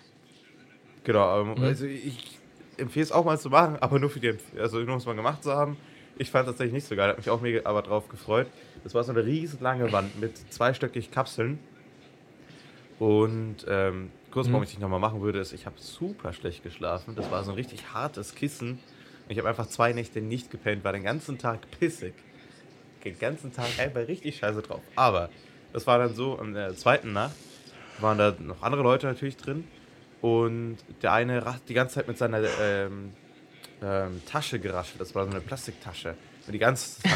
[1.03, 1.63] Genau, mhm.
[1.63, 2.39] also ich
[2.77, 5.15] empfehle es auch mal zu machen, aber nur für die, also nur um es mal
[5.15, 5.77] gemacht zu haben.
[6.17, 8.47] Ich fand es tatsächlich nicht so geil, hat mich auch mega aber drauf gefreut.
[8.83, 11.59] Das war so eine riesen lange Wand mit zweistöckig Kapseln.
[12.99, 14.63] Und ähm, kurz, warum mhm.
[14.63, 17.15] ich dich nochmal machen würde, ist, ich habe super schlecht geschlafen.
[17.15, 18.79] Das war so ein richtig hartes Kissen.
[19.29, 22.13] Ich habe einfach zwei Nächte nicht gepennt, war den ganzen Tag pissig.
[23.05, 24.81] Den ganzen Tag einfach richtig scheiße drauf.
[24.95, 25.29] Aber
[25.73, 27.35] das war dann so, in der zweiten Nacht
[27.99, 29.67] waren da noch andere Leute natürlich drin.
[30.21, 33.13] Und der eine racht die ganze Zeit mit seiner ähm,
[33.81, 35.01] ähm, Tasche geraschelt.
[35.01, 36.15] Das war so eine Plastiktasche.
[36.45, 37.11] Und die ganze Zeit.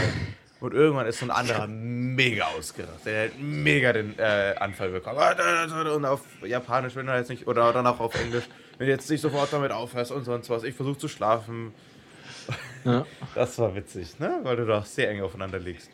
[0.66, 3.06] Und irgendwann ist so ein anderer mega ausgerastet.
[3.06, 5.20] Der hat mega den äh, Anfall bekommen.
[5.96, 8.46] Und auf Japanisch, wenn er jetzt nicht, oder dann auch auf Englisch,
[8.78, 10.64] wenn du jetzt nicht sofort damit aufhörst und sonst was.
[10.64, 11.74] Ich versuche zu schlafen.
[12.84, 13.06] Ja.
[13.34, 14.40] Das war witzig, ne?
[14.44, 15.90] Weil du doch sehr eng aufeinander liegst.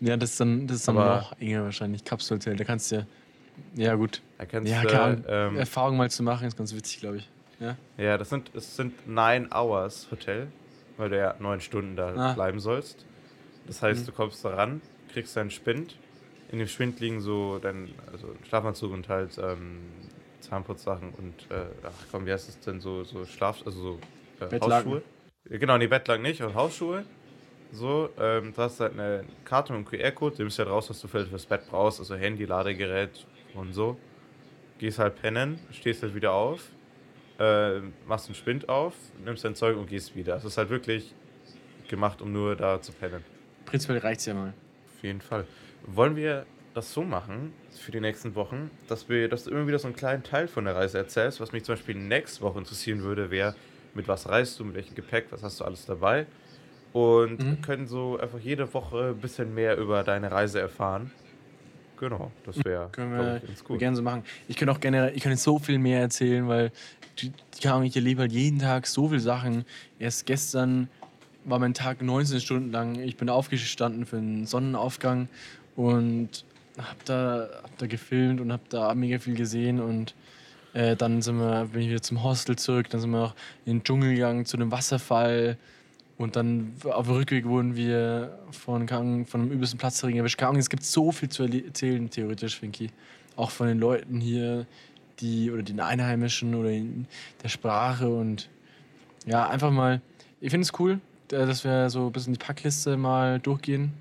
[0.00, 2.04] Ja, das ist dann, das ist dann noch enger wahrscheinlich.
[2.04, 3.06] Kapselhotel, da kannst du ja.
[3.74, 4.22] Ja, gut.
[4.64, 7.28] Ja, klar, ähm, Erfahrung mal zu machen, ist ganz witzig, glaube ich.
[7.58, 10.48] Ja, ja das sind, es sind Nine Hours Hotel,
[10.96, 12.32] weil du ja neun Stunden da ah.
[12.32, 13.04] bleiben sollst.
[13.70, 14.06] Das heißt, mhm.
[14.06, 15.96] du kommst da ran, kriegst deinen Spind.
[16.50, 19.78] In dem Spind liegen so dein also Schlafanzug und halt ähm,
[20.40, 23.80] Zahnputzsachen und äh, ach komm, wie heißt es denn so, so Schlaf, also
[24.40, 25.02] so äh, Hausschuhe?
[25.44, 27.04] Genau, nee, Bettlaken nicht, und Hausschuhe.
[27.70, 31.00] So, ähm, du hast halt eine Karte mit einem QR-Code, du nimmst halt raus, was
[31.00, 33.96] du fürs Bett brauchst, also Handy, Ladegerät und so.
[34.78, 36.72] Gehst halt pennen, stehst halt wieder auf,
[37.38, 37.78] äh,
[38.08, 40.34] machst einen Spind auf, nimmst dein Zeug und gehst wieder.
[40.34, 41.14] Es ist halt wirklich
[41.86, 43.24] gemacht, um nur da zu pennen.
[43.70, 44.52] Prinzipiell reicht es ja mal.
[44.96, 45.46] Auf jeden Fall.
[45.86, 49.78] Wollen wir das so machen für die nächsten Wochen, dass wir, dass du immer wieder
[49.78, 53.02] so einen kleinen Teil von der Reise erzählst, was mich zum Beispiel nächste Woche interessieren
[53.02, 53.54] würde, wäre,
[53.94, 56.26] mit was reist du, mit welchem Gepäck, was hast du alles dabei?
[56.92, 57.62] und mhm.
[57.62, 61.10] können so einfach jede Woche ein bisschen mehr über deine Reise erfahren.
[61.98, 63.78] Genau, das wäre können wir, ganz gut.
[63.78, 64.24] gerne so machen.
[64.48, 66.72] Ich könnte auch gerne, ich könnte so viel mehr erzählen, weil
[67.62, 69.66] kann ich erlebe halt jeden Tag so viele Sachen.
[69.98, 70.88] Erst gestern
[71.44, 72.96] war mein Tag 19 Stunden lang.
[73.00, 75.28] Ich bin aufgestanden für einen Sonnenaufgang
[75.76, 76.44] und
[76.78, 80.14] hab da, hab da gefilmt und hab da mega viel gesehen und
[80.72, 83.78] äh, dann sind wir, bin ich wieder zum Hostel zurück, dann sind wir auch in
[83.78, 85.56] den Dschungel gegangen zu einem Wasserfall
[86.16, 90.40] und dann auf dem Rückweg wurden wir von, von einem übelsten Platzring erwischt.
[90.58, 92.90] Es gibt so viel zu erzählen, theoretisch, Finky.
[93.36, 94.66] Auch von den Leuten hier,
[95.20, 96.70] die oder den Einheimischen oder
[97.42, 98.50] der Sprache und
[99.24, 100.02] ja, einfach mal.
[100.42, 101.00] Ich finde es cool,
[101.32, 103.92] dass wir so ein bisschen die Packliste mal durchgehen.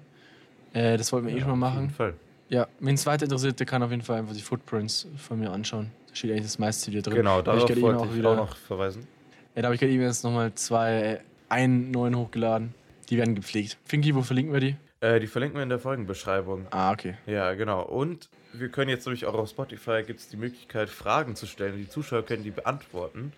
[0.74, 1.78] Äh, das wollten wir eh ja, eh schon mal machen.
[1.78, 2.13] Auf jeden Fall.
[2.50, 5.52] Ja, wenn es weiter interessiert, der kann auf jeden Fall einfach die Footprints von mir
[5.52, 5.92] anschauen.
[6.08, 7.15] Da steht eigentlich das meiste wieder drin.
[7.15, 9.08] Genau, darauf wollte ich, auch, wieder, auch noch verweisen.
[9.56, 12.74] Ja, da habe ich gerade eben jetzt nochmal zwei einen neuen hochgeladen.
[13.10, 13.78] Die werden gepflegt.
[13.86, 14.76] Finky, wo verlinken wir die?
[15.02, 16.68] Äh, die verlinken wir in der Folgenbeschreibung.
[16.72, 17.15] Ah, okay.
[17.26, 17.84] Ja, genau.
[17.84, 21.78] Und wir können jetzt nämlich auch auf Spotify gibt es die Möglichkeit, Fragen zu stellen.
[21.78, 23.32] Die Zuschauer können die beantworten.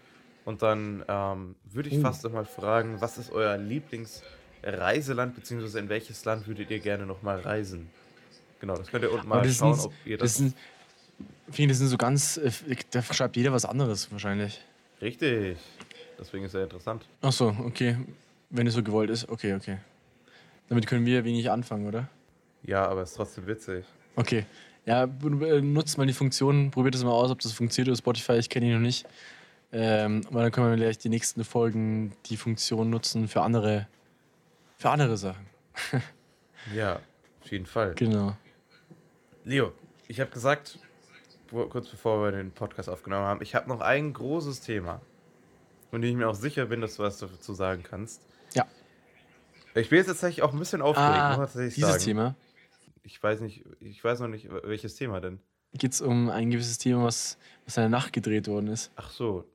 [0.45, 2.01] Und dann ähm, würde ich uh.
[2.01, 7.39] fast nochmal fragen, was ist euer Lieblingsreiseland, beziehungsweise in welches Land würdet ihr gerne nochmal
[7.39, 7.89] reisen?
[8.59, 10.33] Genau, das könnt ihr unten mal schauen, sind, ob ihr das.
[10.33, 10.55] das sind,
[11.49, 12.37] finde, das sind so ganz.
[12.37, 12.51] Äh,
[12.91, 14.61] da schreibt jeder was anderes wahrscheinlich.
[15.01, 15.57] Richtig.
[16.19, 17.05] Deswegen ist er interessant.
[17.21, 17.97] Ach so, okay.
[18.51, 19.77] Wenn es so gewollt ist, okay, okay.
[20.69, 22.07] Damit können wir wenig anfangen, oder?
[22.63, 23.85] Ja, aber es ist trotzdem witzig.
[24.15, 24.45] Okay.
[24.85, 28.33] Ja, nutzt mal die Funktion, probiert es mal aus, ob das funktioniert über Spotify.
[28.33, 29.05] Ich kenne ihn noch nicht.
[29.73, 33.87] Ähm, aber dann können wir vielleicht die nächsten Folgen die Funktion nutzen für andere,
[34.77, 35.45] für andere Sachen.
[36.75, 36.99] ja,
[37.41, 37.95] auf jeden Fall.
[37.95, 38.35] Genau.
[39.45, 39.71] Leo,
[40.07, 40.77] ich habe gesagt,
[41.49, 45.01] kurz bevor wir den Podcast aufgenommen haben, ich habe noch ein großes Thema
[45.91, 48.21] und ich mir auch sicher bin, dass du was dazu sagen kannst.
[48.53, 48.65] Ja.
[49.73, 52.03] Ich bin jetzt tatsächlich auch ein bisschen aufgeregt, ah, muss ich dieses sagen.
[52.03, 52.35] Thema?
[53.03, 55.39] Ich weiß nicht, ich weiß noch nicht, welches Thema denn.
[55.73, 58.91] Geht es um ein gewisses Thema, was, was in der Nacht gedreht worden ist?
[58.97, 59.45] Ach so.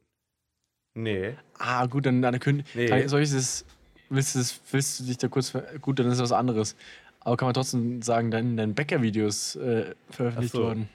[0.97, 1.35] Nee.
[1.59, 2.87] Ah, gut, dann, dann können, nee.
[2.87, 3.67] kann, soll ich das,
[4.09, 6.75] willst du, das, willst du dich da kurz, gut, dann ist es was anderes.
[7.21, 10.63] Aber kann man trotzdem sagen, dein, dein Bäcker-Videos äh, veröffentlicht so.
[10.63, 10.89] worden.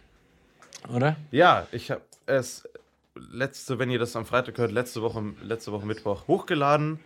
[0.91, 1.17] Oder?
[1.29, 2.67] Ja, ich habe es
[3.15, 6.99] letzte, wenn ihr das am Freitag hört, letzte Woche, letzte Woche Mittwoch hochgeladen.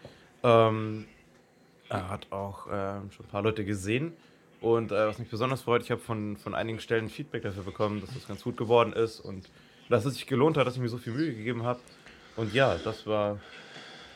[0.43, 1.05] Ähm,
[1.89, 4.13] er hat auch ähm, schon ein paar Leute gesehen.
[4.62, 7.99] Und äh, was mich besonders freut, ich habe von, von einigen Stellen Feedback dafür bekommen,
[7.99, 9.49] dass das ganz gut geworden ist und
[9.89, 11.79] dass es sich gelohnt hat, dass ich mir so viel Mühe gegeben habe.
[12.36, 13.39] Und ja, das war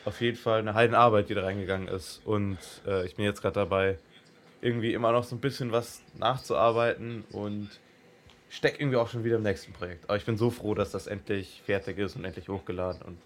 [0.04, 2.20] auf jeden Fall eine Heidenarbeit, die da reingegangen ist.
[2.24, 3.98] Und äh, ich bin jetzt gerade dabei,
[4.60, 7.70] irgendwie immer noch so ein bisschen was nachzuarbeiten und
[8.50, 10.04] stecke irgendwie auch schon wieder im nächsten Projekt.
[10.04, 13.18] Aber ich bin so froh, dass das endlich fertig ist und endlich hochgeladen und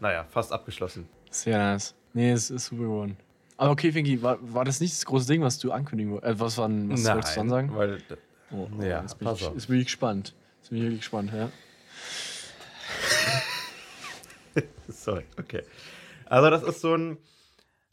[0.00, 1.08] naja, fast abgeschlossen.
[1.30, 1.94] Sehr nice.
[2.12, 3.16] Nee, es ist super geworden.
[3.56, 6.36] Aber okay, Finky, war, war das nicht das große Ding, was du ankündigen wolltest?
[6.36, 7.74] Äh, was, war, was Nein, wolltest du dann sagen?
[7.74, 7.98] Weil,
[8.50, 10.34] Oh, oh, Ja, jetzt bin, ich, jetzt bin ich gespannt.
[10.60, 11.50] Jetzt bin ich wirklich gespannt, ja.
[15.04, 15.62] Sorry, okay.
[16.26, 17.18] Also das ist so ein,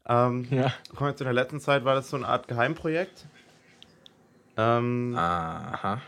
[0.08, 0.74] ähm, Ja.
[0.96, 3.26] kommen wir zu der letzten Zeit, war das so eine Art Geheimprojekt.
[4.58, 6.02] Ähm, Aha.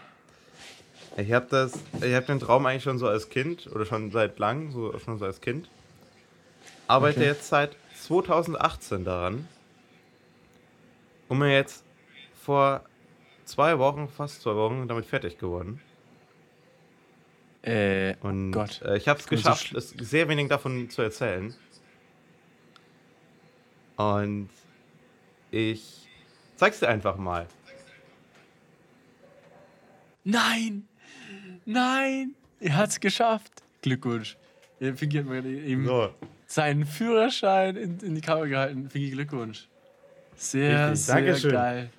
[1.16, 4.40] Ich habe das, ich habe den Traum eigentlich schon so als Kind oder schon seit
[4.40, 5.68] langem, so schon so als Kind.
[6.88, 7.28] Arbeite Okay.
[7.28, 9.48] jetzt seit 2018 daran.
[11.30, 11.84] Und mir jetzt
[12.44, 12.82] vor
[13.46, 15.80] zwei Wochen, fast zwei Wochen, damit fertig geworden.
[17.64, 18.82] Äh, Und Gott.
[18.82, 21.54] Äh, ich habe es so geschafft, sehr wenig davon zu erzählen.
[23.96, 24.50] Und
[25.52, 26.08] ich
[26.56, 27.48] zeig's dir einfach mal.
[30.24, 30.88] nein!
[31.66, 32.36] Nein!
[32.60, 33.64] Er hat's geschafft!
[33.82, 34.38] Glückwunsch.
[34.80, 36.14] Ja, Finky hat mir eben So,
[36.48, 38.90] seinen Führerschein in, in die Kamera gehalten.
[38.90, 39.68] Finky, Glückwunsch.
[40.36, 41.52] Sehr, Richtig, sehr Dankeschön.
[41.52, 41.90] geil.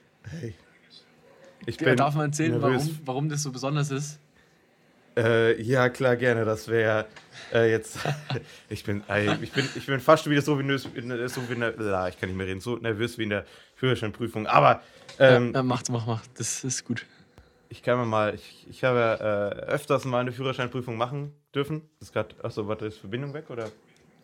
[1.66, 4.18] ich Ja, Darf man erzählen, warum, warum das so besonders ist?
[5.16, 6.44] Äh, ja, klar, gerne.
[6.44, 7.07] Das wäre
[7.53, 7.98] äh, jetzt.
[8.68, 10.83] ich, bin, ey, ich, bin, ich bin fast wieder so nervös,
[11.35, 12.09] so wie in der.
[12.09, 12.61] Ich kann nicht mehr reden.
[12.61, 13.44] So nervös wie in der
[13.77, 14.46] Führerscheinprüfung.
[14.46, 14.83] Aber
[15.18, 16.22] ähm, ja, mach, mach, mach.
[16.37, 17.07] Das ist gut.
[17.68, 18.35] ich kann mir mal.
[18.35, 21.83] Ich, ich habe äh, öfters mal eine Führerscheinprüfung machen dürfen.
[22.00, 22.35] Das ist gerade.
[22.42, 23.70] Achso, warte, ist Verbindung weg oder?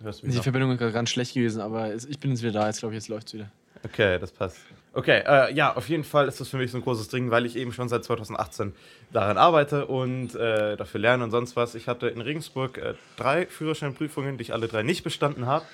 [0.02, 0.44] Hörst du mich Die noch?
[0.44, 2.66] Verbindung ist gerade ganz schlecht gewesen, aber ich bin jetzt wieder da.
[2.66, 3.50] Jetzt glaube ich, jetzt läuft's wieder.
[3.84, 4.58] Okay, das passt.
[4.92, 7.46] Okay, äh, ja, auf jeden Fall ist das für mich so ein großes Ding, weil
[7.46, 8.74] ich eben schon seit 2018
[9.12, 11.76] daran arbeite und äh, dafür lerne und sonst was.
[11.76, 15.64] Ich hatte in Regensburg äh, drei Führerscheinprüfungen, die ich alle drei nicht bestanden habe.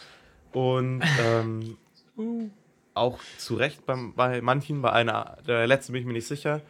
[0.53, 1.79] Und ähm,
[2.95, 6.61] auch zu Recht beim, bei manchen, bei einer, der letzten bin ich mir nicht sicher.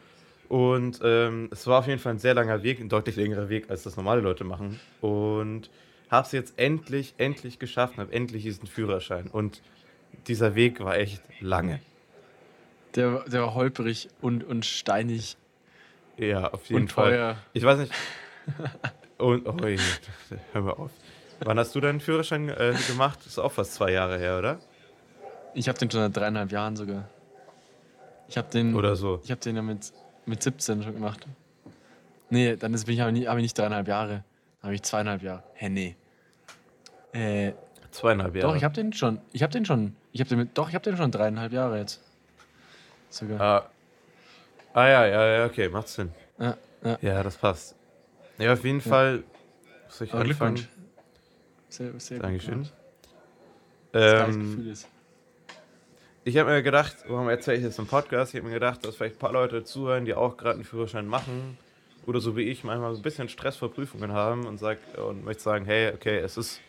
[0.49, 3.71] Und ähm, es war auf jeden Fall ein sehr langer Weg, ein deutlich längerer Weg,
[3.71, 4.79] als das normale Leute machen.
[5.01, 5.69] Und
[6.11, 9.27] habe es jetzt endlich, endlich geschafft und habe endlich diesen Führerschein.
[9.27, 9.63] Und
[10.29, 11.81] dieser Weg war echt lange.
[12.97, 15.37] Der, der war holperig und, und steinig
[16.17, 17.11] Ja, auf jeden und Fall.
[17.11, 17.37] teuer.
[17.53, 17.93] Ich weiß nicht.
[19.19, 19.79] Und, oh, je,
[20.53, 20.91] hör mal auf.
[21.41, 23.19] Wann hast du deinen Führerschein äh, gemacht?
[23.25, 24.61] ist auch fast zwei Jahre her, oder?
[25.55, 27.09] Ich habe den schon seit dreieinhalb Jahren sogar.
[28.29, 29.21] Ich habe den, Oder so.
[29.25, 29.91] ich hab den ja mit,
[30.27, 31.27] mit 17 schon gemacht.
[32.29, 34.23] Nee, dann ist, bin ich aber nicht, hab ich nicht dreieinhalb Jahre.
[34.61, 35.43] Dann habe ich zweieinhalb Jahre.
[35.55, 35.97] Hä, nee.
[37.13, 37.53] Äh,
[37.91, 38.49] Zweieinhalb Jahre.
[38.49, 39.19] Doch, ich habe den schon.
[39.33, 39.97] Ich habe den schon.
[40.13, 42.03] Ich habe den mit, doch, ich habe den schon dreieinhalb Jahre jetzt.
[43.11, 43.41] Sogar.
[43.41, 43.71] Ah,
[44.75, 46.13] ah ja, ja, ja, okay, macht Sinn.
[46.39, 46.99] Ja, ja.
[47.01, 47.75] Ja, das passt.
[48.39, 49.25] Ja, auf jeden Fall.
[49.87, 50.55] Muss ich Aber anfangen?
[50.57, 50.69] Glückwunsch.
[51.69, 52.69] Sehr, sehr Dankeschön.
[53.93, 54.89] Das Ähm, Gefühl ist.
[56.25, 58.35] ich habe mir gedacht, warum erzähle ich das im Podcast?
[58.35, 61.07] Ich habe mir gedacht, dass vielleicht ein paar Leute zuhören, die auch gerade einen Führerschein
[61.07, 61.57] machen
[62.07, 65.25] oder so wie ich manchmal so ein bisschen Stress vor Prüfungen haben und sag, und
[65.25, 66.61] möchte sagen, hey, okay, es ist,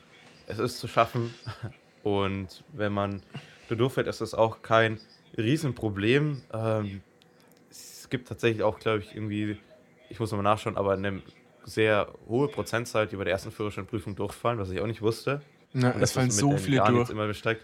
[0.47, 1.34] es ist zu schaffen
[2.04, 3.21] und wenn man
[3.69, 5.00] da durchfällt, ist das auch kein
[5.38, 6.41] Riesenproblem.
[6.54, 7.02] Ähm,
[7.69, 9.58] es gibt tatsächlich auch, glaube ich, irgendwie,
[10.10, 11.21] ich muss nochmal nachschauen, aber eine
[11.65, 15.41] sehr hohe Prozentzahl, die bei der ersten Führerscheinprüfung durchfallen, was ich auch nicht wusste.
[15.73, 17.10] Und es fallen so viele Jahren durch.
[17.10, 17.63] immer besteckt.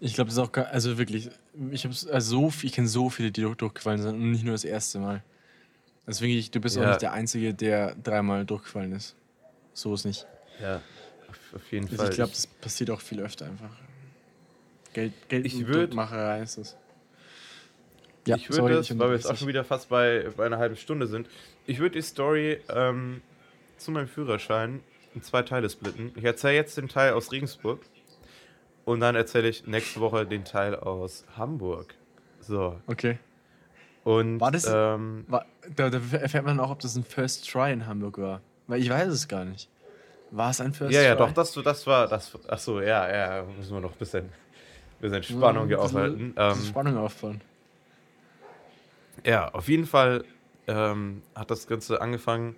[0.00, 1.30] Ich glaube, das ist auch gar, also wirklich,
[1.70, 4.52] ich habe also so ich kenne so viele, die durch, durchgefallen sind und nicht nur
[4.52, 5.22] das erste Mal.
[6.06, 6.88] Deswegen, ich, du bist auch Ja.
[6.88, 9.14] nicht der Einzige, der dreimal durchgefallen ist.
[9.72, 10.26] So ist nicht.
[10.60, 10.82] Ja,
[11.28, 12.10] auf, auf jeden Also Fall.
[12.10, 13.70] ich glaube, das passiert auch viel öfter einfach.
[14.94, 16.76] Geld, Geld Ich würd- Druckmacherei ist das.
[18.26, 20.76] Ja, ich würde das, weil wir jetzt auch schon wieder fast bei, bei einer halben
[20.76, 21.28] Stunde sind,
[21.66, 23.20] ich würde die Story ähm,
[23.76, 24.80] zu meinem Führerschein
[25.14, 26.12] in zwei Teile splitten.
[26.16, 27.80] Ich erzähle jetzt den Teil aus Regensburg
[28.86, 31.94] und dann erzähle ich nächste Woche den Teil aus Hamburg.
[32.40, 32.80] So.
[32.86, 33.18] Okay.
[34.04, 35.44] Und War das- ähm, War,
[35.76, 38.40] da, da erfährt man auch, ob das ein First Try in Hamburg war.
[38.66, 39.68] Weil ich weiß es gar nicht.
[40.30, 41.08] War es ein First ja, Try?
[41.08, 42.32] ja, doch, das, das war das.
[42.48, 44.30] Achso, ja, ja, müssen wir noch ein bisschen,
[45.10, 46.34] bisschen Spannung hier Ein bisschen- aufhalten.
[46.36, 47.40] Ähm, Spannung aufbauen.
[49.24, 50.24] Ja, auf jeden Fall
[50.66, 52.56] ähm, hat das Ganze angefangen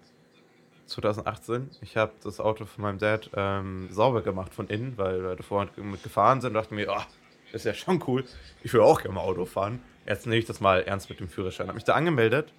[0.86, 1.70] 2018.
[1.82, 5.68] Ich habe das Auto von meinem Dad ähm, sauber gemacht von innen, weil wir davor
[5.76, 7.02] mit gefahren sind und dachte mir, oh,
[7.52, 8.24] das ist ja schon cool.
[8.62, 9.80] Ich will auch gerne mal Auto fahren.
[10.06, 11.66] Jetzt nehme ich das mal ernst mit dem Führerschein.
[11.66, 12.52] Habe mich da angemeldet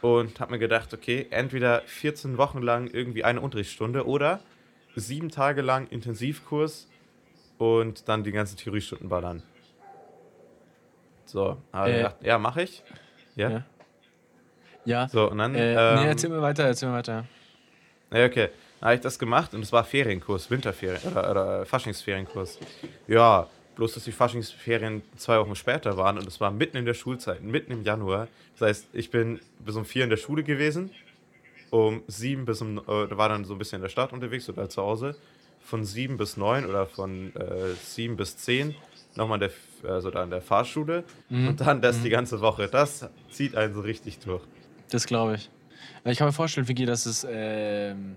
[0.00, 4.40] und habe mir gedacht, okay, entweder 14 Wochen lang irgendwie eine Unterrichtsstunde oder
[4.94, 6.88] sieben Tage lang Intensivkurs
[7.58, 9.42] und dann die ganzen Theoriestunden ballern.
[11.26, 12.82] So, habe Äh, gedacht, ja, mache ich.
[13.36, 13.50] Ja.
[13.50, 13.64] Ja.
[14.84, 15.08] Ja.
[15.08, 15.54] So, und dann.
[15.54, 17.24] Äh, ähm, nee, erzähl mir weiter, erzähl mir weiter.
[18.10, 18.48] Ja, okay.
[18.80, 22.58] Dann habe ich das gemacht und es war Ferienkurs, Winterferien oder, oder Faschingsferienkurs.
[23.08, 26.94] Ja, bloß dass die Faschingsferien zwei Wochen später waren und es war mitten in der
[26.94, 28.28] Schulzeit, mitten im Januar.
[28.56, 30.90] Das heißt, ich bin bis um vier in der Schule gewesen,
[31.70, 34.68] um sieben bis um, äh, war dann so ein bisschen in der Stadt unterwegs oder
[34.70, 35.16] zu Hause.
[35.68, 38.74] Von sieben bis neun oder von äh, sieben bis zehn
[39.16, 39.50] nochmal in
[39.82, 41.48] der, also da in der Fahrschule Mhm.
[41.48, 42.68] und dann das die ganze Woche.
[42.68, 44.42] Das zieht einen so richtig durch.
[44.90, 45.50] Das glaube ich.
[46.04, 48.16] Ich kann mir vorstellen, Vicky, dass es ähm,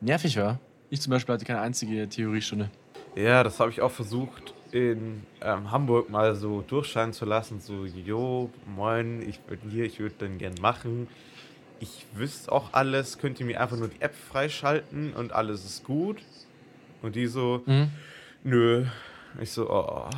[0.00, 0.58] nervig war.
[0.90, 2.70] Ich zum Beispiel hatte keine einzige Theoriestunde.
[3.14, 7.60] Ja, das habe ich auch versucht in ähm, Hamburg mal so durchscheinen zu lassen.
[7.60, 11.06] So, jo, moin, ich bin hier, ich würde den gern machen.
[11.80, 15.84] Ich wüsste auch alles, könnt ihr mir einfach nur die App freischalten und alles ist
[15.84, 16.18] gut.
[17.02, 17.90] Und die so, Mhm.
[18.44, 18.84] nö.
[19.40, 20.08] Ich so, oh.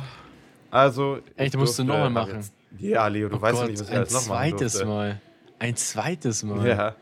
[0.69, 1.19] Also.
[1.35, 2.35] Echt, musst du nochmal ab machen?
[2.35, 4.73] Jetzt, ja, Leo, du Oh weißt Gott, nicht, was ich ein alles noch machen zweites
[4.73, 4.87] durfte.
[4.87, 5.21] Mal.
[5.59, 6.67] Ein zweites Mal.
[6.67, 6.95] Ja,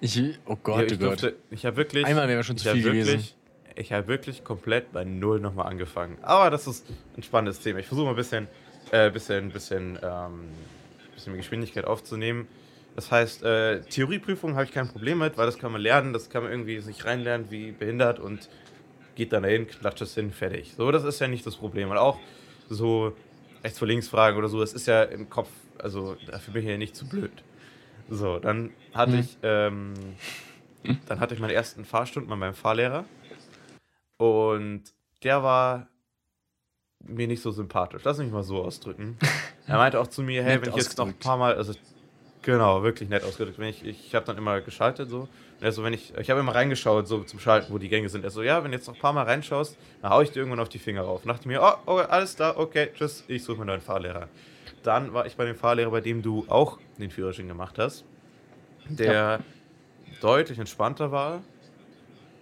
[0.00, 1.00] Ich, oh Gott, ja, oh ich Gott.
[1.22, 2.06] durfte, ich habe wirklich.
[2.06, 3.08] Einmal wäre schon zu viel gewesen.
[3.08, 3.36] wirklich,
[3.76, 6.16] Ich habe wirklich komplett bei Null nochmal angefangen.
[6.22, 7.78] Aber das ist ein spannendes Thema.
[7.80, 8.48] Ich versuche mal ein bisschen,
[8.90, 10.44] äh, bisschen, bisschen, ähm,
[11.14, 12.46] bisschen Geschwindigkeit aufzunehmen.
[12.94, 16.28] Das heißt, äh, Theorieprüfung habe ich kein Problem mit, weil das kann man lernen, das
[16.30, 18.48] kann man irgendwie sich reinlernen wie behindert und
[19.14, 20.74] geht dann dahin, klatscht es hin, fertig.
[20.76, 21.90] So, das ist ja nicht das Problem.
[21.90, 22.18] Und auch
[22.68, 23.14] so
[23.62, 25.48] rechts vor links Fragen oder so, das ist ja im Kopf,
[25.78, 27.30] also dafür bin ich ja nicht zu blöd.
[28.08, 29.18] So, dann hatte Mhm.
[29.20, 29.94] ich, ähm,
[31.06, 33.04] dann hatte ich meine ersten Fahrstunden bei meinem Fahrlehrer
[34.16, 34.82] und
[35.22, 35.88] der war
[37.04, 38.02] mir nicht so sympathisch.
[38.04, 39.18] Lass mich mal so ausdrücken.
[39.68, 41.72] Er meinte auch zu mir, hey, wenn ich jetzt noch ein paar Mal, also
[42.42, 45.20] genau, wirklich nett ausgedrückt, wenn ich, ich habe dann immer geschaltet so.
[45.20, 45.28] Und
[45.60, 48.24] er so, wenn ich, ich habe immer reingeschaut so zum Schalten, wo die Gänge sind.
[48.24, 50.40] Er so, ja, wenn du jetzt noch ein paar Mal reinschaust, dann hau ich dir
[50.40, 51.22] irgendwann auf die Finger rauf.
[51.22, 54.28] Und dachte mir, oh, okay, alles klar, okay, tschüss, ich suche mir einen neuen Fahrlehrer.
[54.82, 58.04] Dann war ich bei dem Fahrlehrer, bei dem du auch den Führerschein gemacht hast,
[58.88, 59.40] der
[60.20, 61.42] deutlich entspannter war,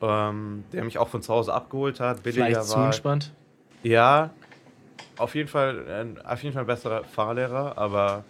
[0.00, 2.86] ähm, der mich auch von zu Hause abgeholt hat, billiger Vielleicht zu war.
[2.86, 3.32] entspannt.
[3.82, 4.30] Ja,
[5.18, 8.24] auf jeden Fall auf jeden Fall ein besserer Fahrlehrer, aber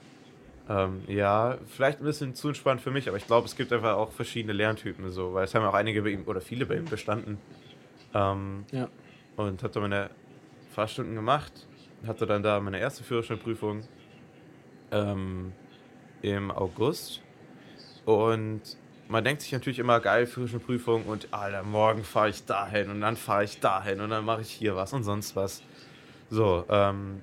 [0.71, 3.97] ähm, ja, vielleicht ein bisschen zu entspannt für mich, aber ich glaube, es gibt einfach
[3.97, 6.85] auch verschiedene Lerntypen so, weil es haben auch einige bei ihm oder viele bei ihm
[6.85, 7.39] bestanden.
[8.15, 8.89] Ähm, Ja.
[9.37, 10.11] und hatte meine
[10.75, 11.53] Fahrstunden gemacht,
[12.07, 13.83] hatte dann da meine erste Führerscheinprüfung
[14.93, 15.53] ähm,
[16.23, 17.21] im August
[18.05, 18.61] und
[19.09, 23.17] man denkt sich natürlich immer geil Führerscheinprüfung und Alter, morgen fahre ich dahin und dann
[23.17, 25.63] fahre ich dahin und dann mache ich hier was und sonst was.
[26.31, 27.23] So, ähm,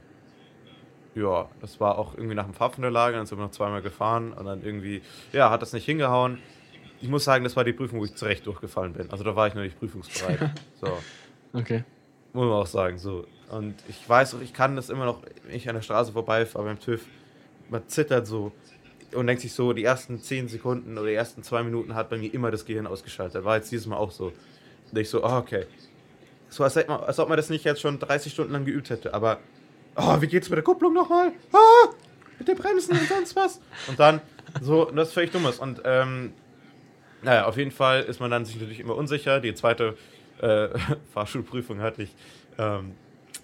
[1.21, 4.45] ja, das war auch irgendwie nach dem Pfadfinderlager, dann sind wir noch zweimal gefahren und
[4.45, 5.01] dann irgendwie,
[5.33, 6.39] ja, hat das nicht hingehauen.
[7.01, 9.11] Ich muss sagen, das war die Prüfung, wo ich zurecht durchgefallen bin.
[9.11, 10.51] Also da war ich noch nicht prüfungsbereit.
[10.81, 10.87] so,
[11.53, 11.83] Okay.
[12.33, 13.25] muss man auch sagen, so.
[13.49, 16.65] Und ich weiß auch, ich kann das immer noch, wenn ich an der Straße vorbeifahre
[16.65, 17.05] beim TÜV,
[17.69, 18.51] man zittert so
[19.13, 22.17] und denkt sich so, die ersten 10 Sekunden oder die ersten zwei Minuten hat bei
[22.17, 23.43] mir immer das Gehirn ausgeschaltet.
[23.45, 24.33] War jetzt dieses Mal auch so.
[24.91, 25.65] Und ich so, oh, okay.
[26.49, 29.39] So, als, als ob man das nicht jetzt schon 30 Stunden lang geübt hätte, aber,
[29.97, 31.31] oh, wie geht's mit der Kupplung nochmal?
[31.51, 31.89] Ah,
[32.39, 33.59] mit der Bremsen und sonst was.
[33.87, 34.21] Und dann,
[34.61, 35.59] so, das ist völlig dummes.
[35.59, 36.33] Und, ähm,
[37.21, 39.39] naja, auf jeden Fall ist man dann sich natürlich immer unsicher.
[39.39, 39.97] Die zweite
[40.41, 40.69] äh,
[41.13, 42.15] Fahrschulprüfung hatte ich,
[42.57, 42.93] ähm,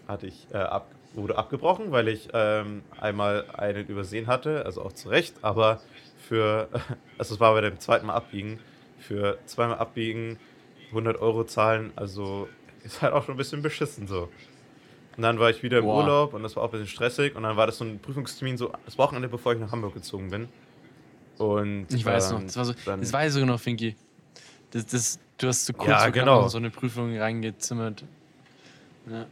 [0.08, 4.94] hatte ich äh, ab, wurde abgebrochen, weil ich ähm, einmal einen übersehen hatte, also auch
[4.94, 5.82] zu Recht, aber
[6.28, 6.70] für,
[7.18, 8.60] also es war bei dem zweiten Mal abbiegen,
[9.00, 10.40] für zweimal abbiegen
[10.90, 12.48] 100 Euro zahlen, also
[12.84, 14.30] ist halt auch schon ein bisschen beschissen so.
[15.16, 15.98] Und dann war ich wieder im Boah.
[16.04, 18.58] Urlaub und das war auch ein bisschen stressig und dann war das so ein Prüfungstermin
[18.58, 20.48] so das Wochenende, bevor ich nach Hamburg gezogen bin.
[21.38, 22.40] Und Ich weiß noch.
[22.40, 22.74] ähm, Das war so.
[22.86, 23.96] dann- Das weiß ich noch, Finky.
[24.72, 26.48] Das, das, du hast so kurz Ja, knapp genau.
[26.48, 28.04] so eine Prüfung reingezimmert.
[29.10, 29.26] Ja.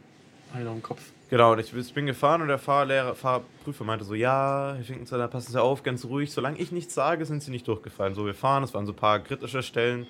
[0.52, 1.00] Hab ich noch im Kopf.
[1.30, 5.50] Genau, und ich bin gefahren und der Fahrlehrer, Fahrprüfer meinte so, ja, Herr Finkenzeller, passen
[5.50, 8.14] Sie auf, ganz ruhig, solange ich nichts sage, sind Sie nicht durchgefallen.
[8.14, 10.06] So, wir fahren, es waren so ein paar kritische Stellen,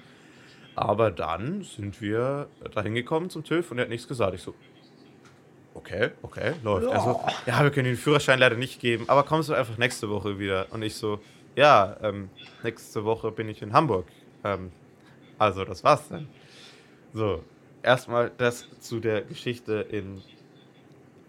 [0.75, 4.35] aber dann sind wir dahin gekommen zum TÜV und er hat nichts gesagt.
[4.35, 4.53] Ich so,
[5.75, 6.87] okay, okay, läuft.
[6.87, 6.93] Ja.
[6.93, 10.39] Also, ja, wir können den Führerschein leider nicht geben, aber kommst du einfach nächste Woche
[10.39, 10.67] wieder?
[10.71, 11.21] Und ich so,
[11.57, 12.31] ja, ähm,
[12.63, 14.07] nächste Woche bin ich in Hamburg.
[14.45, 14.73] Ähm,
[15.39, 16.29] also, das war's dann.
[17.13, 17.45] So,
[17.83, 20.23] erstmal das zu der Geschichte in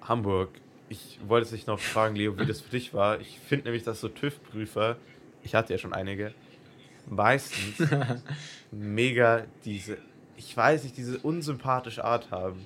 [0.02, 0.50] Hamburg.
[0.90, 3.20] Ich wollte dich noch fragen, Leo, wie das für dich war.
[3.20, 4.98] Ich finde nämlich, dass so TÜV-Prüfer,
[5.42, 6.34] ich hatte ja schon einige,
[7.10, 7.90] meistens
[8.72, 9.98] mega diese,
[10.38, 12.66] ich weiß nicht, diese unsympathische Art haben.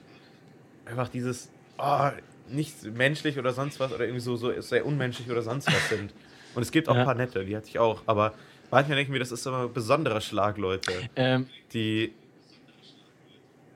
[0.86, 2.10] Einfach dieses, oh,
[2.50, 6.14] nicht menschlich oder sonst was oder irgendwie so, so sehr unmenschlich oder sonst was sind.
[6.56, 7.02] Und es gibt auch ja.
[7.02, 8.02] ein paar nette, die hatte ich auch.
[8.06, 8.34] Aber
[8.72, 10.92] manchmal denke ich mir, das ist immer ein besonderer Schlag, Leute.
[11.16, 12.14] Ähm, die.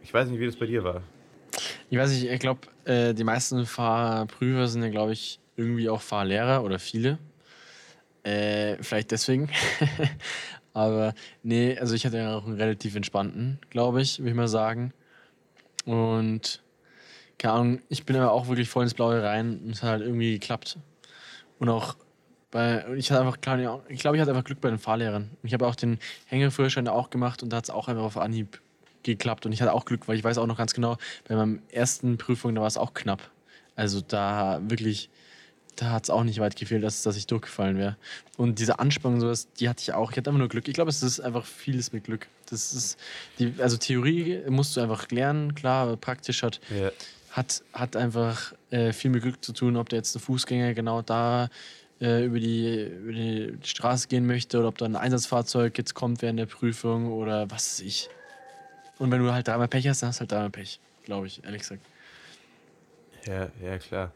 [0.03, 1.03] Ich weiß nicht, wie das bei dir war.
[1.89, 6.01] Ich weiß nicht, ich glaube, äh, die meisten Fahrprüfer sind ja, glaube ich, irgendwie auch
[6.01, 7.19] Fahrlehrer oder viele.
[8.23, 9.49] Äh, vielleicht deswegen.
[10.73, 14.47] Aber nee, also ich hatte ja auch einen relativ entspannten, glaube ich, würde ich mal
[14.47, 14.93] sagen.
[15.85, 16.61] Und
[17.41, 20.01] keine Ahnung, ich bin aber auch wirklich voll ins Blaue rein und es hat halt
[20.03, 20.77] irgendwie geklappt.
[21.57, 21.95] Und auch
[22.51, 23.37] bei, ich hatte einfach,
[23.89, 25.31] ich glaube, ich hatte einfach Glück bei den Fahrlehrern.
[25.41, 28.61] Ich habe auch den Hängeführerschein auch gemacht und da hat es auch einfach auf Anhieb
[29.01, 29.47] geklappt.
[29.47, 32.19] Und ich hatte auch Glück, weil ich weiß auch noch ganz genau, bei meinem ersten
[32.19, 33.31] Prüfung, da war es auch knapp.
[33.75, 35.09] Also da wirklich,
[35.77, 37.97] da hat es auch nicht weit gefehlt, dass, dass ich durchgefallen wäre.
[38.37, 40.11] Und diese Anspannung, sowas, die hatte ich auch.
[40.11, 40.67] Ich hatte einfach nur Glück.
[40.67, 42.27] Ich glaube, es ist einfach vieles mit Glück.
[42.51, 42.99] Das ist
[43.39, 46.91] die, also Theorie musst du einfach lernen, klar, praktisch hat, yeah.
[47.31, 51.01] Hat, hat einfach äh, viel mit Glück zu tun, ob der jetzt der Fußgänger genau
[51.01, 51.49] da
[52.01, 56.21] äh, über, die, über die Straße gehen möchte oder ob da ein Einsatzfahrzeug jetzt kommt
[56.21, 58.09] während der Prüfung oder was weiß ich.
[58.97, 61.43] Und wenn du halt dreimal Pech hast, dann hast du halt dreimal Pech, glaube ich,
[61.43, 61.81] ehrlich gesagt.
[63.25, 64.11] Ja, ja, klar.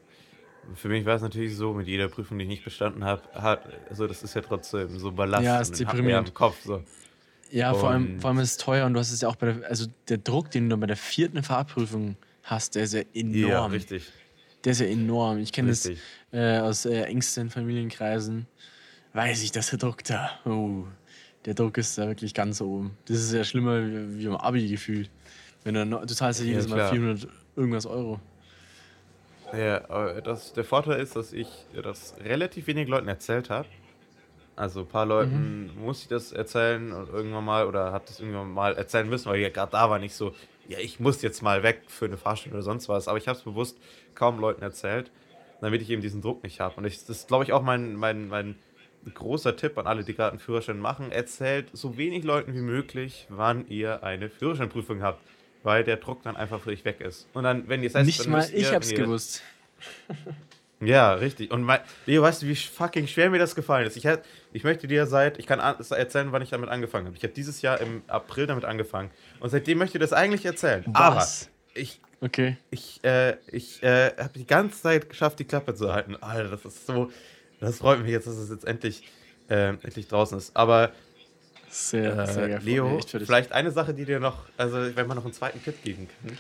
[0.74, 3.22] Für mich war es natürlich so, mit jeder Prüfung, die ich nicht bestanden habe,
[3.88, 5.46] also das ist ja trotzdem so Ballast.
[5.46, 6.30] Ja, ist deprimierend.
[6.30, 6.84] Im Kopf, so.
[7.52, 9.54] Ja, vor allem, vor allem ist es teuer und du hast es ja auch bei
[9.54, 13.50] der, also der Druck, den du bei der vierten Fahrprüfung hast, der ist ja enorm.
[13.50, 14.12] Ja, richtig.
[14.64, 15.40] Der ist ja enorm.
[15.40, 15.90] Ich kenne das
[16.32, 18.48] äh, aus äh, engsten Familienkreisen.
[19.14, 20.86] Weiß ich, dass der Druck da, oh,
[21.46, 22.98] der Druck ist da wirklich ganz oben.
[23.06, 25.10] Das ist ja schlimmer wie, wie im Abi gefühlt.
[25.64, 28.20] Wenn du, du zahlst ja jedes ja, Mal 400 irgendwas Euro.
[29.54, 31.48] Ja, das, der Vorteil ist, dass ich
[31.82, 33.68] das relativ wenig Leuten erzählt habe.
[34.56, 35.84] Also ein paar Leuten mhm.
[35.84, 39.38] muss ich das erzählen und irgendwann mal oder hat das irgendwann mal erzählen müssen, weil
[39.38, 40.34] ich ja gerade da war nicht so,
[40.68, 43.08] ja, ich muss jetzt mal weg für eine Fahrstunde oder sonst was.
[43.08, 43.78] Aber ich habe es bewusst
[44.14, 45.12] kaum Leuten erzählt,
[45.62, 46.76] damit ich eben diesen Druck nicht habe.
[46.76, 48.56] Und ich, das ist, glaube ich, auch mein, mein, mein
[49.14, 51.12] großer Tipp an alle, die gerade einen Führerschein machen.
[51.12, 55.20] Erzählt so wenig Leuten wie möglich, wann ihr eine Führerscheinprüfung habt
[55.66, 57.28] weil der Druck dann einfach für dich weg ist.
[57.34, 59.42] Und dann, wenn ihr es heißt, Nicht mal ich ihr, hab's gewusst.
[60.82, 61.52] ja, richtig.
[61.52, 63.96] Und mein, Leo, weißt du, wie fucking schwer mir das gefallen ist?
[63.96, 67.16] Ich, hätt, ich möchte dir seit, ich kann erzählen, wann ich damit angefangen habe.
[67.16, 69.10] Ich habe dieses Jahr im April damit angefangen.
[69.40, 70.84] Und seitdem möchte ich das eigentlich erzählen.
[70.88, 70.96] Was?
[70.96, 72.58] Aber ich, okay.
[72.72, 76.18] ich, äh, ich äh, habe die ganze Zeit geschafft, die Klappe zu halten.
[76.18, 77.10] Alter, das ist so,
[77.60, 79.04] das freut mich jetzt, dass es jetzt endlich,
[79.50, 80.56] äh, endlich draußen ist.
[80.58, 80.92] Aber
[81.70, 85.34] sehr, äh, sehr Leo, vielleicht eine Sache, die dir noch, also wenn man noch einen
[85.34, 86.38] zweiten Tipp geben kann.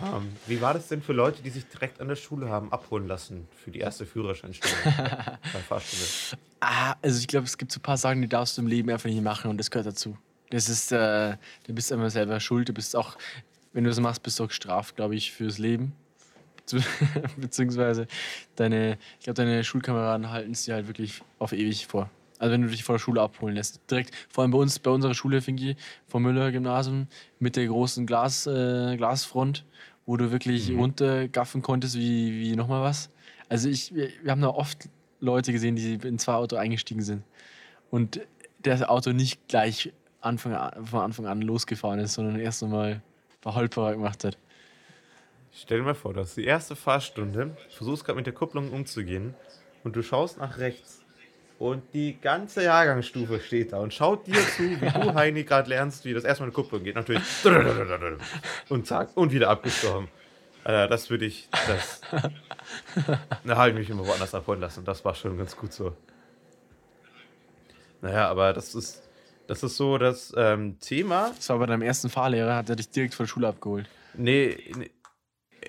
[0.00, 3.06] Ähm, wie war das denn für Leute, die sich direkt an der Schule haben abholen
[3.06, 6.04] lassen für die erste Führerscheinstellung bei Fahrstunde?
[6.60, 8.90] Ah, also ich glaube, es gibt so ein paar Sachen, die darfst du im Leben
[8.90, 10.16] einfach nicht machen und das gehört dazu.
[10.50, 11.36] Das ist, äh,
[11.66, 12.68] du bist immer selber schuld.
[12.68, 13.16] Du bist auch,
[13.72, 15.92] wenn du das machst, bist du auch gestraft, glaube ich, fürs Leben.
[17.36, 18.08] Beziehungsweise
[18.56, 22.10] deine, ich glaube, deine Schulkameraden halten es dir halt wirklich auf ewig vor.
[22.38, 23.80] Also wenn du dich vor der Schule abholen lässt.
[23.90, 25.76] Direkt, vor allem bei uns, bei unserer Schule, Finki,
[26.06, 27.08] vom Müller-Gymnasium,
[27.38, 29.64] mit der großen Glas, äh, Glasfront,
[30.04, 30.80] wo du wirklich mhm.
[30.80, 33.10] runtergaffen konntest wie, wie nochmal was.
[33.48, 34.88] Also ich, wir, wir haben da oft
[35.20, 37.22] Leute gesehen, die in zwei Autos eingestiegen sind.
[37.90, 38.20] Und
[38.62, 43.02] das Auto nicht gleich Anfang, von Anfang an losgefahren ist, sondern erst einmal ein
[43.40, 44.36] paar Holperer gemacht hat.
[45.52, 49.34] Stell dir mal vor, das ist die erste Fahrstunde, versuchst gerade mit der Kupplung umzugehen
[49.84, 51.05] und du schaust nach rechts
[51.58, 56.04] und die ganze Jahrgangsstufe steht da und schaut dir zu, wie du, Heini, gerade lernst,
[56.04, 56.94] wie das erstmal eine Kupplung geht.
[56.94, 57.22] Natürlich.
[58.68, 60.08] Und zack, und wieder abgestorben.
[60.64, 62.00] Äh, das würde ich, das.
[63.44, 64.84] Da habe ich mich immer woanders abholen lassen.
[64.84, 65.96] Das war schon ganz gut so.
[68.02, 69.02] Naja, aber das ist,
[69.46, 71.32] das ist so das ähm, Thema.
[71.36, 73.88] Das war bei deinem ersten Fahrlehrer, hat er dich direkt von der Schule abgeholt.
[74.14, 74.90] Nee, nee,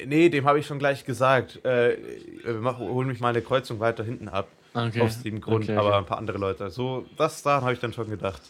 [0.05, 1.63] nee dem habe ich schon gleich gesagt.
[1.63, 1.97] Äh,
[2.45, 4.47] hol mich mal eine Kreuzung weiter hinten ab.
[4.77, 5.01] Okay.
[5.01, 5.87] Aus dem Grund, okay, okay.
[5.87, 6.69] aber ein paar andere Leute.
[6.69, 8.41] So, das da habe ich dann schon gedacht.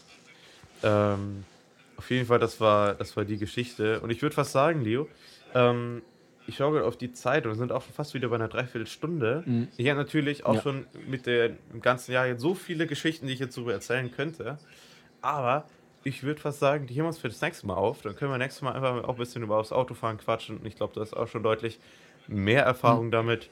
[0.82, 1.44] Ähm,
[1.96, 4.00] auf jeden Fall, das war, das war die Geschichte.
[4.00, 5.08] Und ich würde fast sagen, Leo,
[5.54, 6.02] ähm,
[6.46, 8.48] ich schaue gerade auf die Zeit und wir sind auch schon fast wieder bei einer
[8.48, 9.42] Dreiviertelstunde.
[9.46, 9.68] Mhm.
[9.76, 10.62] Ich habe natürlich auch ja.
[10.62, 14.58] schon mit dem ganzen Jahr jetzt so viele Geschichten, die ich jetzt darüber erzählen könnte.
[15.20, 15.64] Aber
[16.04, 18.02] ich würde fast sagen, die heben wir uns für das nächste Mal auf.
[18.02, 20.58] Dann können wir nächstes Mal einfach auch ein bisschen über das Autofahren quatschen.
[20.58, 21.78] Und ich glaube, da ist auch schon deutlich
[22.28, 23.12] mehr Erfahrung mhm.
[23.12, 23.50] damit.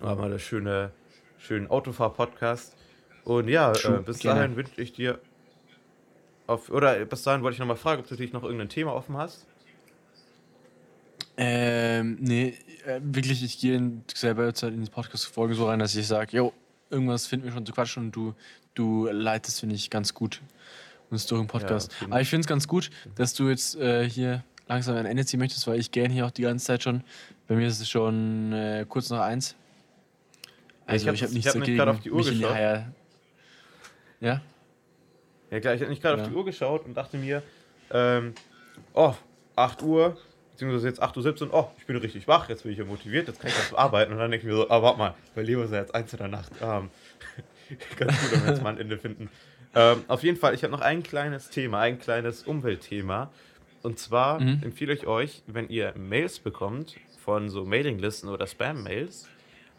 [0.00, 0.92] War mal das schöne
[1.44, 2.74] schönen Autofahr-Podcast.
[3.24, 4.40] Und ja, äh, bis Gerne.
[4.40, 5.18] dahin wünsche ich dir
[6.46, 9.16] auf, oder bis dahin wollte ich nochmal fragen, ob du dich noch irgendein Thema offen
[9.16, 9.46] hast.
[11.36, 12.54] Ähm, nee,
[12.86, 16.36] äh, wirklich, ich gehe selber jetzt halt in die Podcast-Folge so rein, dass ich sage,
[16.36, 16.52] jo,
[16.90, 18.34] irgendwas finden wir schon zu quatschen und du,
[18.74, 20.42] du leitest, finde ich, ganz gut
[21.10, 21.92] uns durch den Podcast.
[22.00, 25.24] Ja, Aber ich finde es ganz gut, dass du jetzt äh, hier langsam ein Ende
[25.26, 27.02] ziehen möchtest, weil ich gerne hier auch die ganze Zeit schon.
[27.48, 29.56] Bei mir ist es schon äh, kurz nach eins.
[30.86, 32.56] Also ich habe hab nichts ich hab dagegen, auf die Uhr mich geschaut.
[34.20, 34.40] Ja?
[35.50, 36.24] Ja, klar, ich habe nicht gerade Ja.
[36.24, 37.42] auf die Uhr geschaut und dachte mir,
[37.90, 38.34] ähm,
[38.92, 39.14] oh,
[39.56, 40.16] 8 Uhr,
[40.52, 43.40] beziehungsweise jetzt 8.17 Uhr, oh, ich bin richtig wach, jetzt bin ich ja motiviert, jetzt
[43.40, 44.12] kann ich was arbeiten.
[44.12, 46.12] Und dann denke ich mir so, ah, warte mal, bei Leo ist ja jetzt 1
[46.12, 46.52] in der Nacht.
[46.60, 46.90] Ähm,
[47.96, 49.28] ganz gut, wenn wir jetzt mal ein Ende finden.
[49.74, 53.30] Ähm, auf jeden Fall, ich habe noch ein kleines Thema, ein kleines Umweltthema.
[53.82, 54.60] Und zwar Mhm.
[54.62, 59.28] empfehle ich euch, wenn ihr Mails bekommt von so Mailinglisten oder Spam-Mails,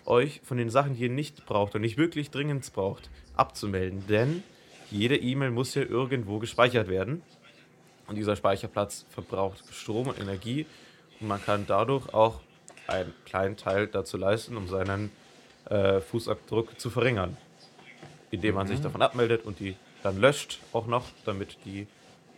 [0.05, 4.05] euch von den Sachen, die ihr nicht braucht und nicht wirklich dringend braucht, abzumelden.
[4.07, 4.43] Denn
[4.91, 7.21] jede E-Mail muss ja irgendwo gespeichert werden.
[8.07, 10.65] Und dieser Speicherplatz verbraucht Strom und Energie.
[11.19, 12.41] Und man kann dadurch auch
[12.87, 15.11] einen kleinen Teil dazu leisten, um seinen
[15.69, 17.37] äh, Fußabdruck zu verringern.
[18.31, 21.87] Indem man sich davon abmeldet und die dann löscht auch noch, damit die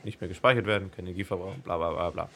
[0.06, 2.30] nicht mehr gespeichert werden, kein Energie verbrauchen, bla bla bla bla.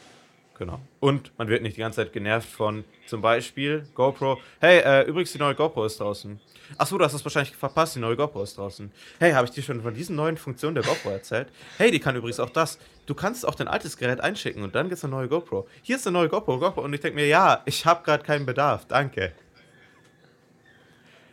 [0.62, 0.80] Genau.
[1.00, 4.40] Und man wird nicht die ganze Zeit genervt von zum Beispiel GoPro.
[4.60, 6.40] Hey, äh, übrigens, die neue GoPro ist draußen.
[6.78, 8.92] Achso, du hast das wahrscheinlich verpasst, die neue GoPro ist draußen.
[9.18, 11.48] Hey, habe ich dir schon von diesen neuen Funktionen der GoPro erzählt?
[11.80, 12.78] Hey, die kann übrigens auch das.
[13.08, 15.68] Du kannst auch dein altes Gerät einschicken und dann gibt's eine neue GoPro.
[15.82, 16.82] Hier ist eine neue GoPro, GoPro.
[16.84, 19.32] Und ich denke mir, ja, ich habe gerade keinen Bedarf, danke.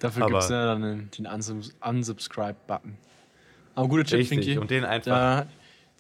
[0.01, 2.97] Dafür gibt es ja dann den, den Unsubs Unsubscribe-Button.
[3.75, 4.39] Aber guter Tipp, Richtig.
[4.39, 4.57] Finky.
[4.57, 5.11] Und den einfach.
[5.11, 5.47] Da,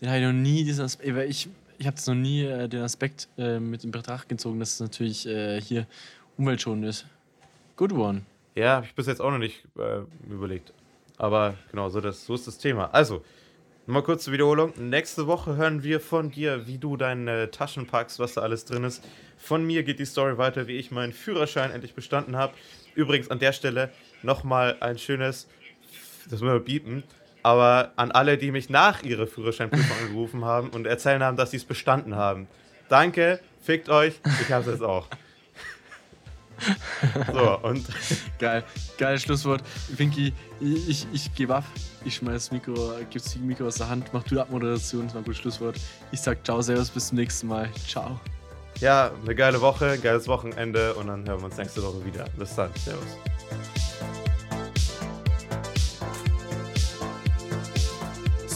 [0.01, 3.29] den habe ich noch nie, diesen Aspekt, ich, ich habe noch nie äh, den Aspekt
[3.39, 5.87] äh, mit in Betracht gezogen, dass es natürlich äh, hier
[6.37, 7.07] umweltschonend ist.
[7.76, 8.22] Good one.
[8.55, 10.72] Ja, habe ich bis jetzt auch noch nicht äh, überlegt.
[11.16, 12.93] Aber genau, so, das, so ist das Thema.
[12.93, 13.24] Also,
[13.87, 14.72] mal kurz zur Wiederholung.
[14.76, 18.85] Nächste Woche hören wir von dir, wie du deine Taschen packst, was da alles drin
[18.85, 19.05] ist.
[19.37, 22.55] Von mir geht die Story weiter, wie ich meinen Führerschein endlich bestanden habe.
[22.95, 23.91] Übrigens an der Stelle
[24.22, 25.49] nochmal ein schönes,
[26.24, 27.05] das müssen wir biepen,
[27.43, 31.59] aber an alle, die mich nach ihrer Führerscheinprüfung angerufen haben und erzählen haben, dass sie
[31.59, 32.49] es bestanden haben.
[32.89, 35.07] Danke, fickt euch, ich habe es jetzt auch.
[37.32, 37.86] So, und
[38.39, 38.64] Geil,
[38.99, 39.62] geiles Schlusswort.
[39.97, 41.64] Finky, ich, ich, ich gebe ab.
[42.05, 42.74] Ich schmeiß das Mikro,
[43.11, 45.76] gebe das Mikro aus der Hand, mach du die Abmoderation, das war ein gutes Schlusswort.
[46.11, 47.68] Ich sag ciao, servus, bis zum nächsten Mal.
[47.86, 48.20] Ciao.
[48.80, 52.24] Ja, eine geile Woche, geiles Wochenende und dann hören wir uns nächste Woche wieder.
[52.36, 52.70] Bis dann.
[52.74, 53.16] Servus.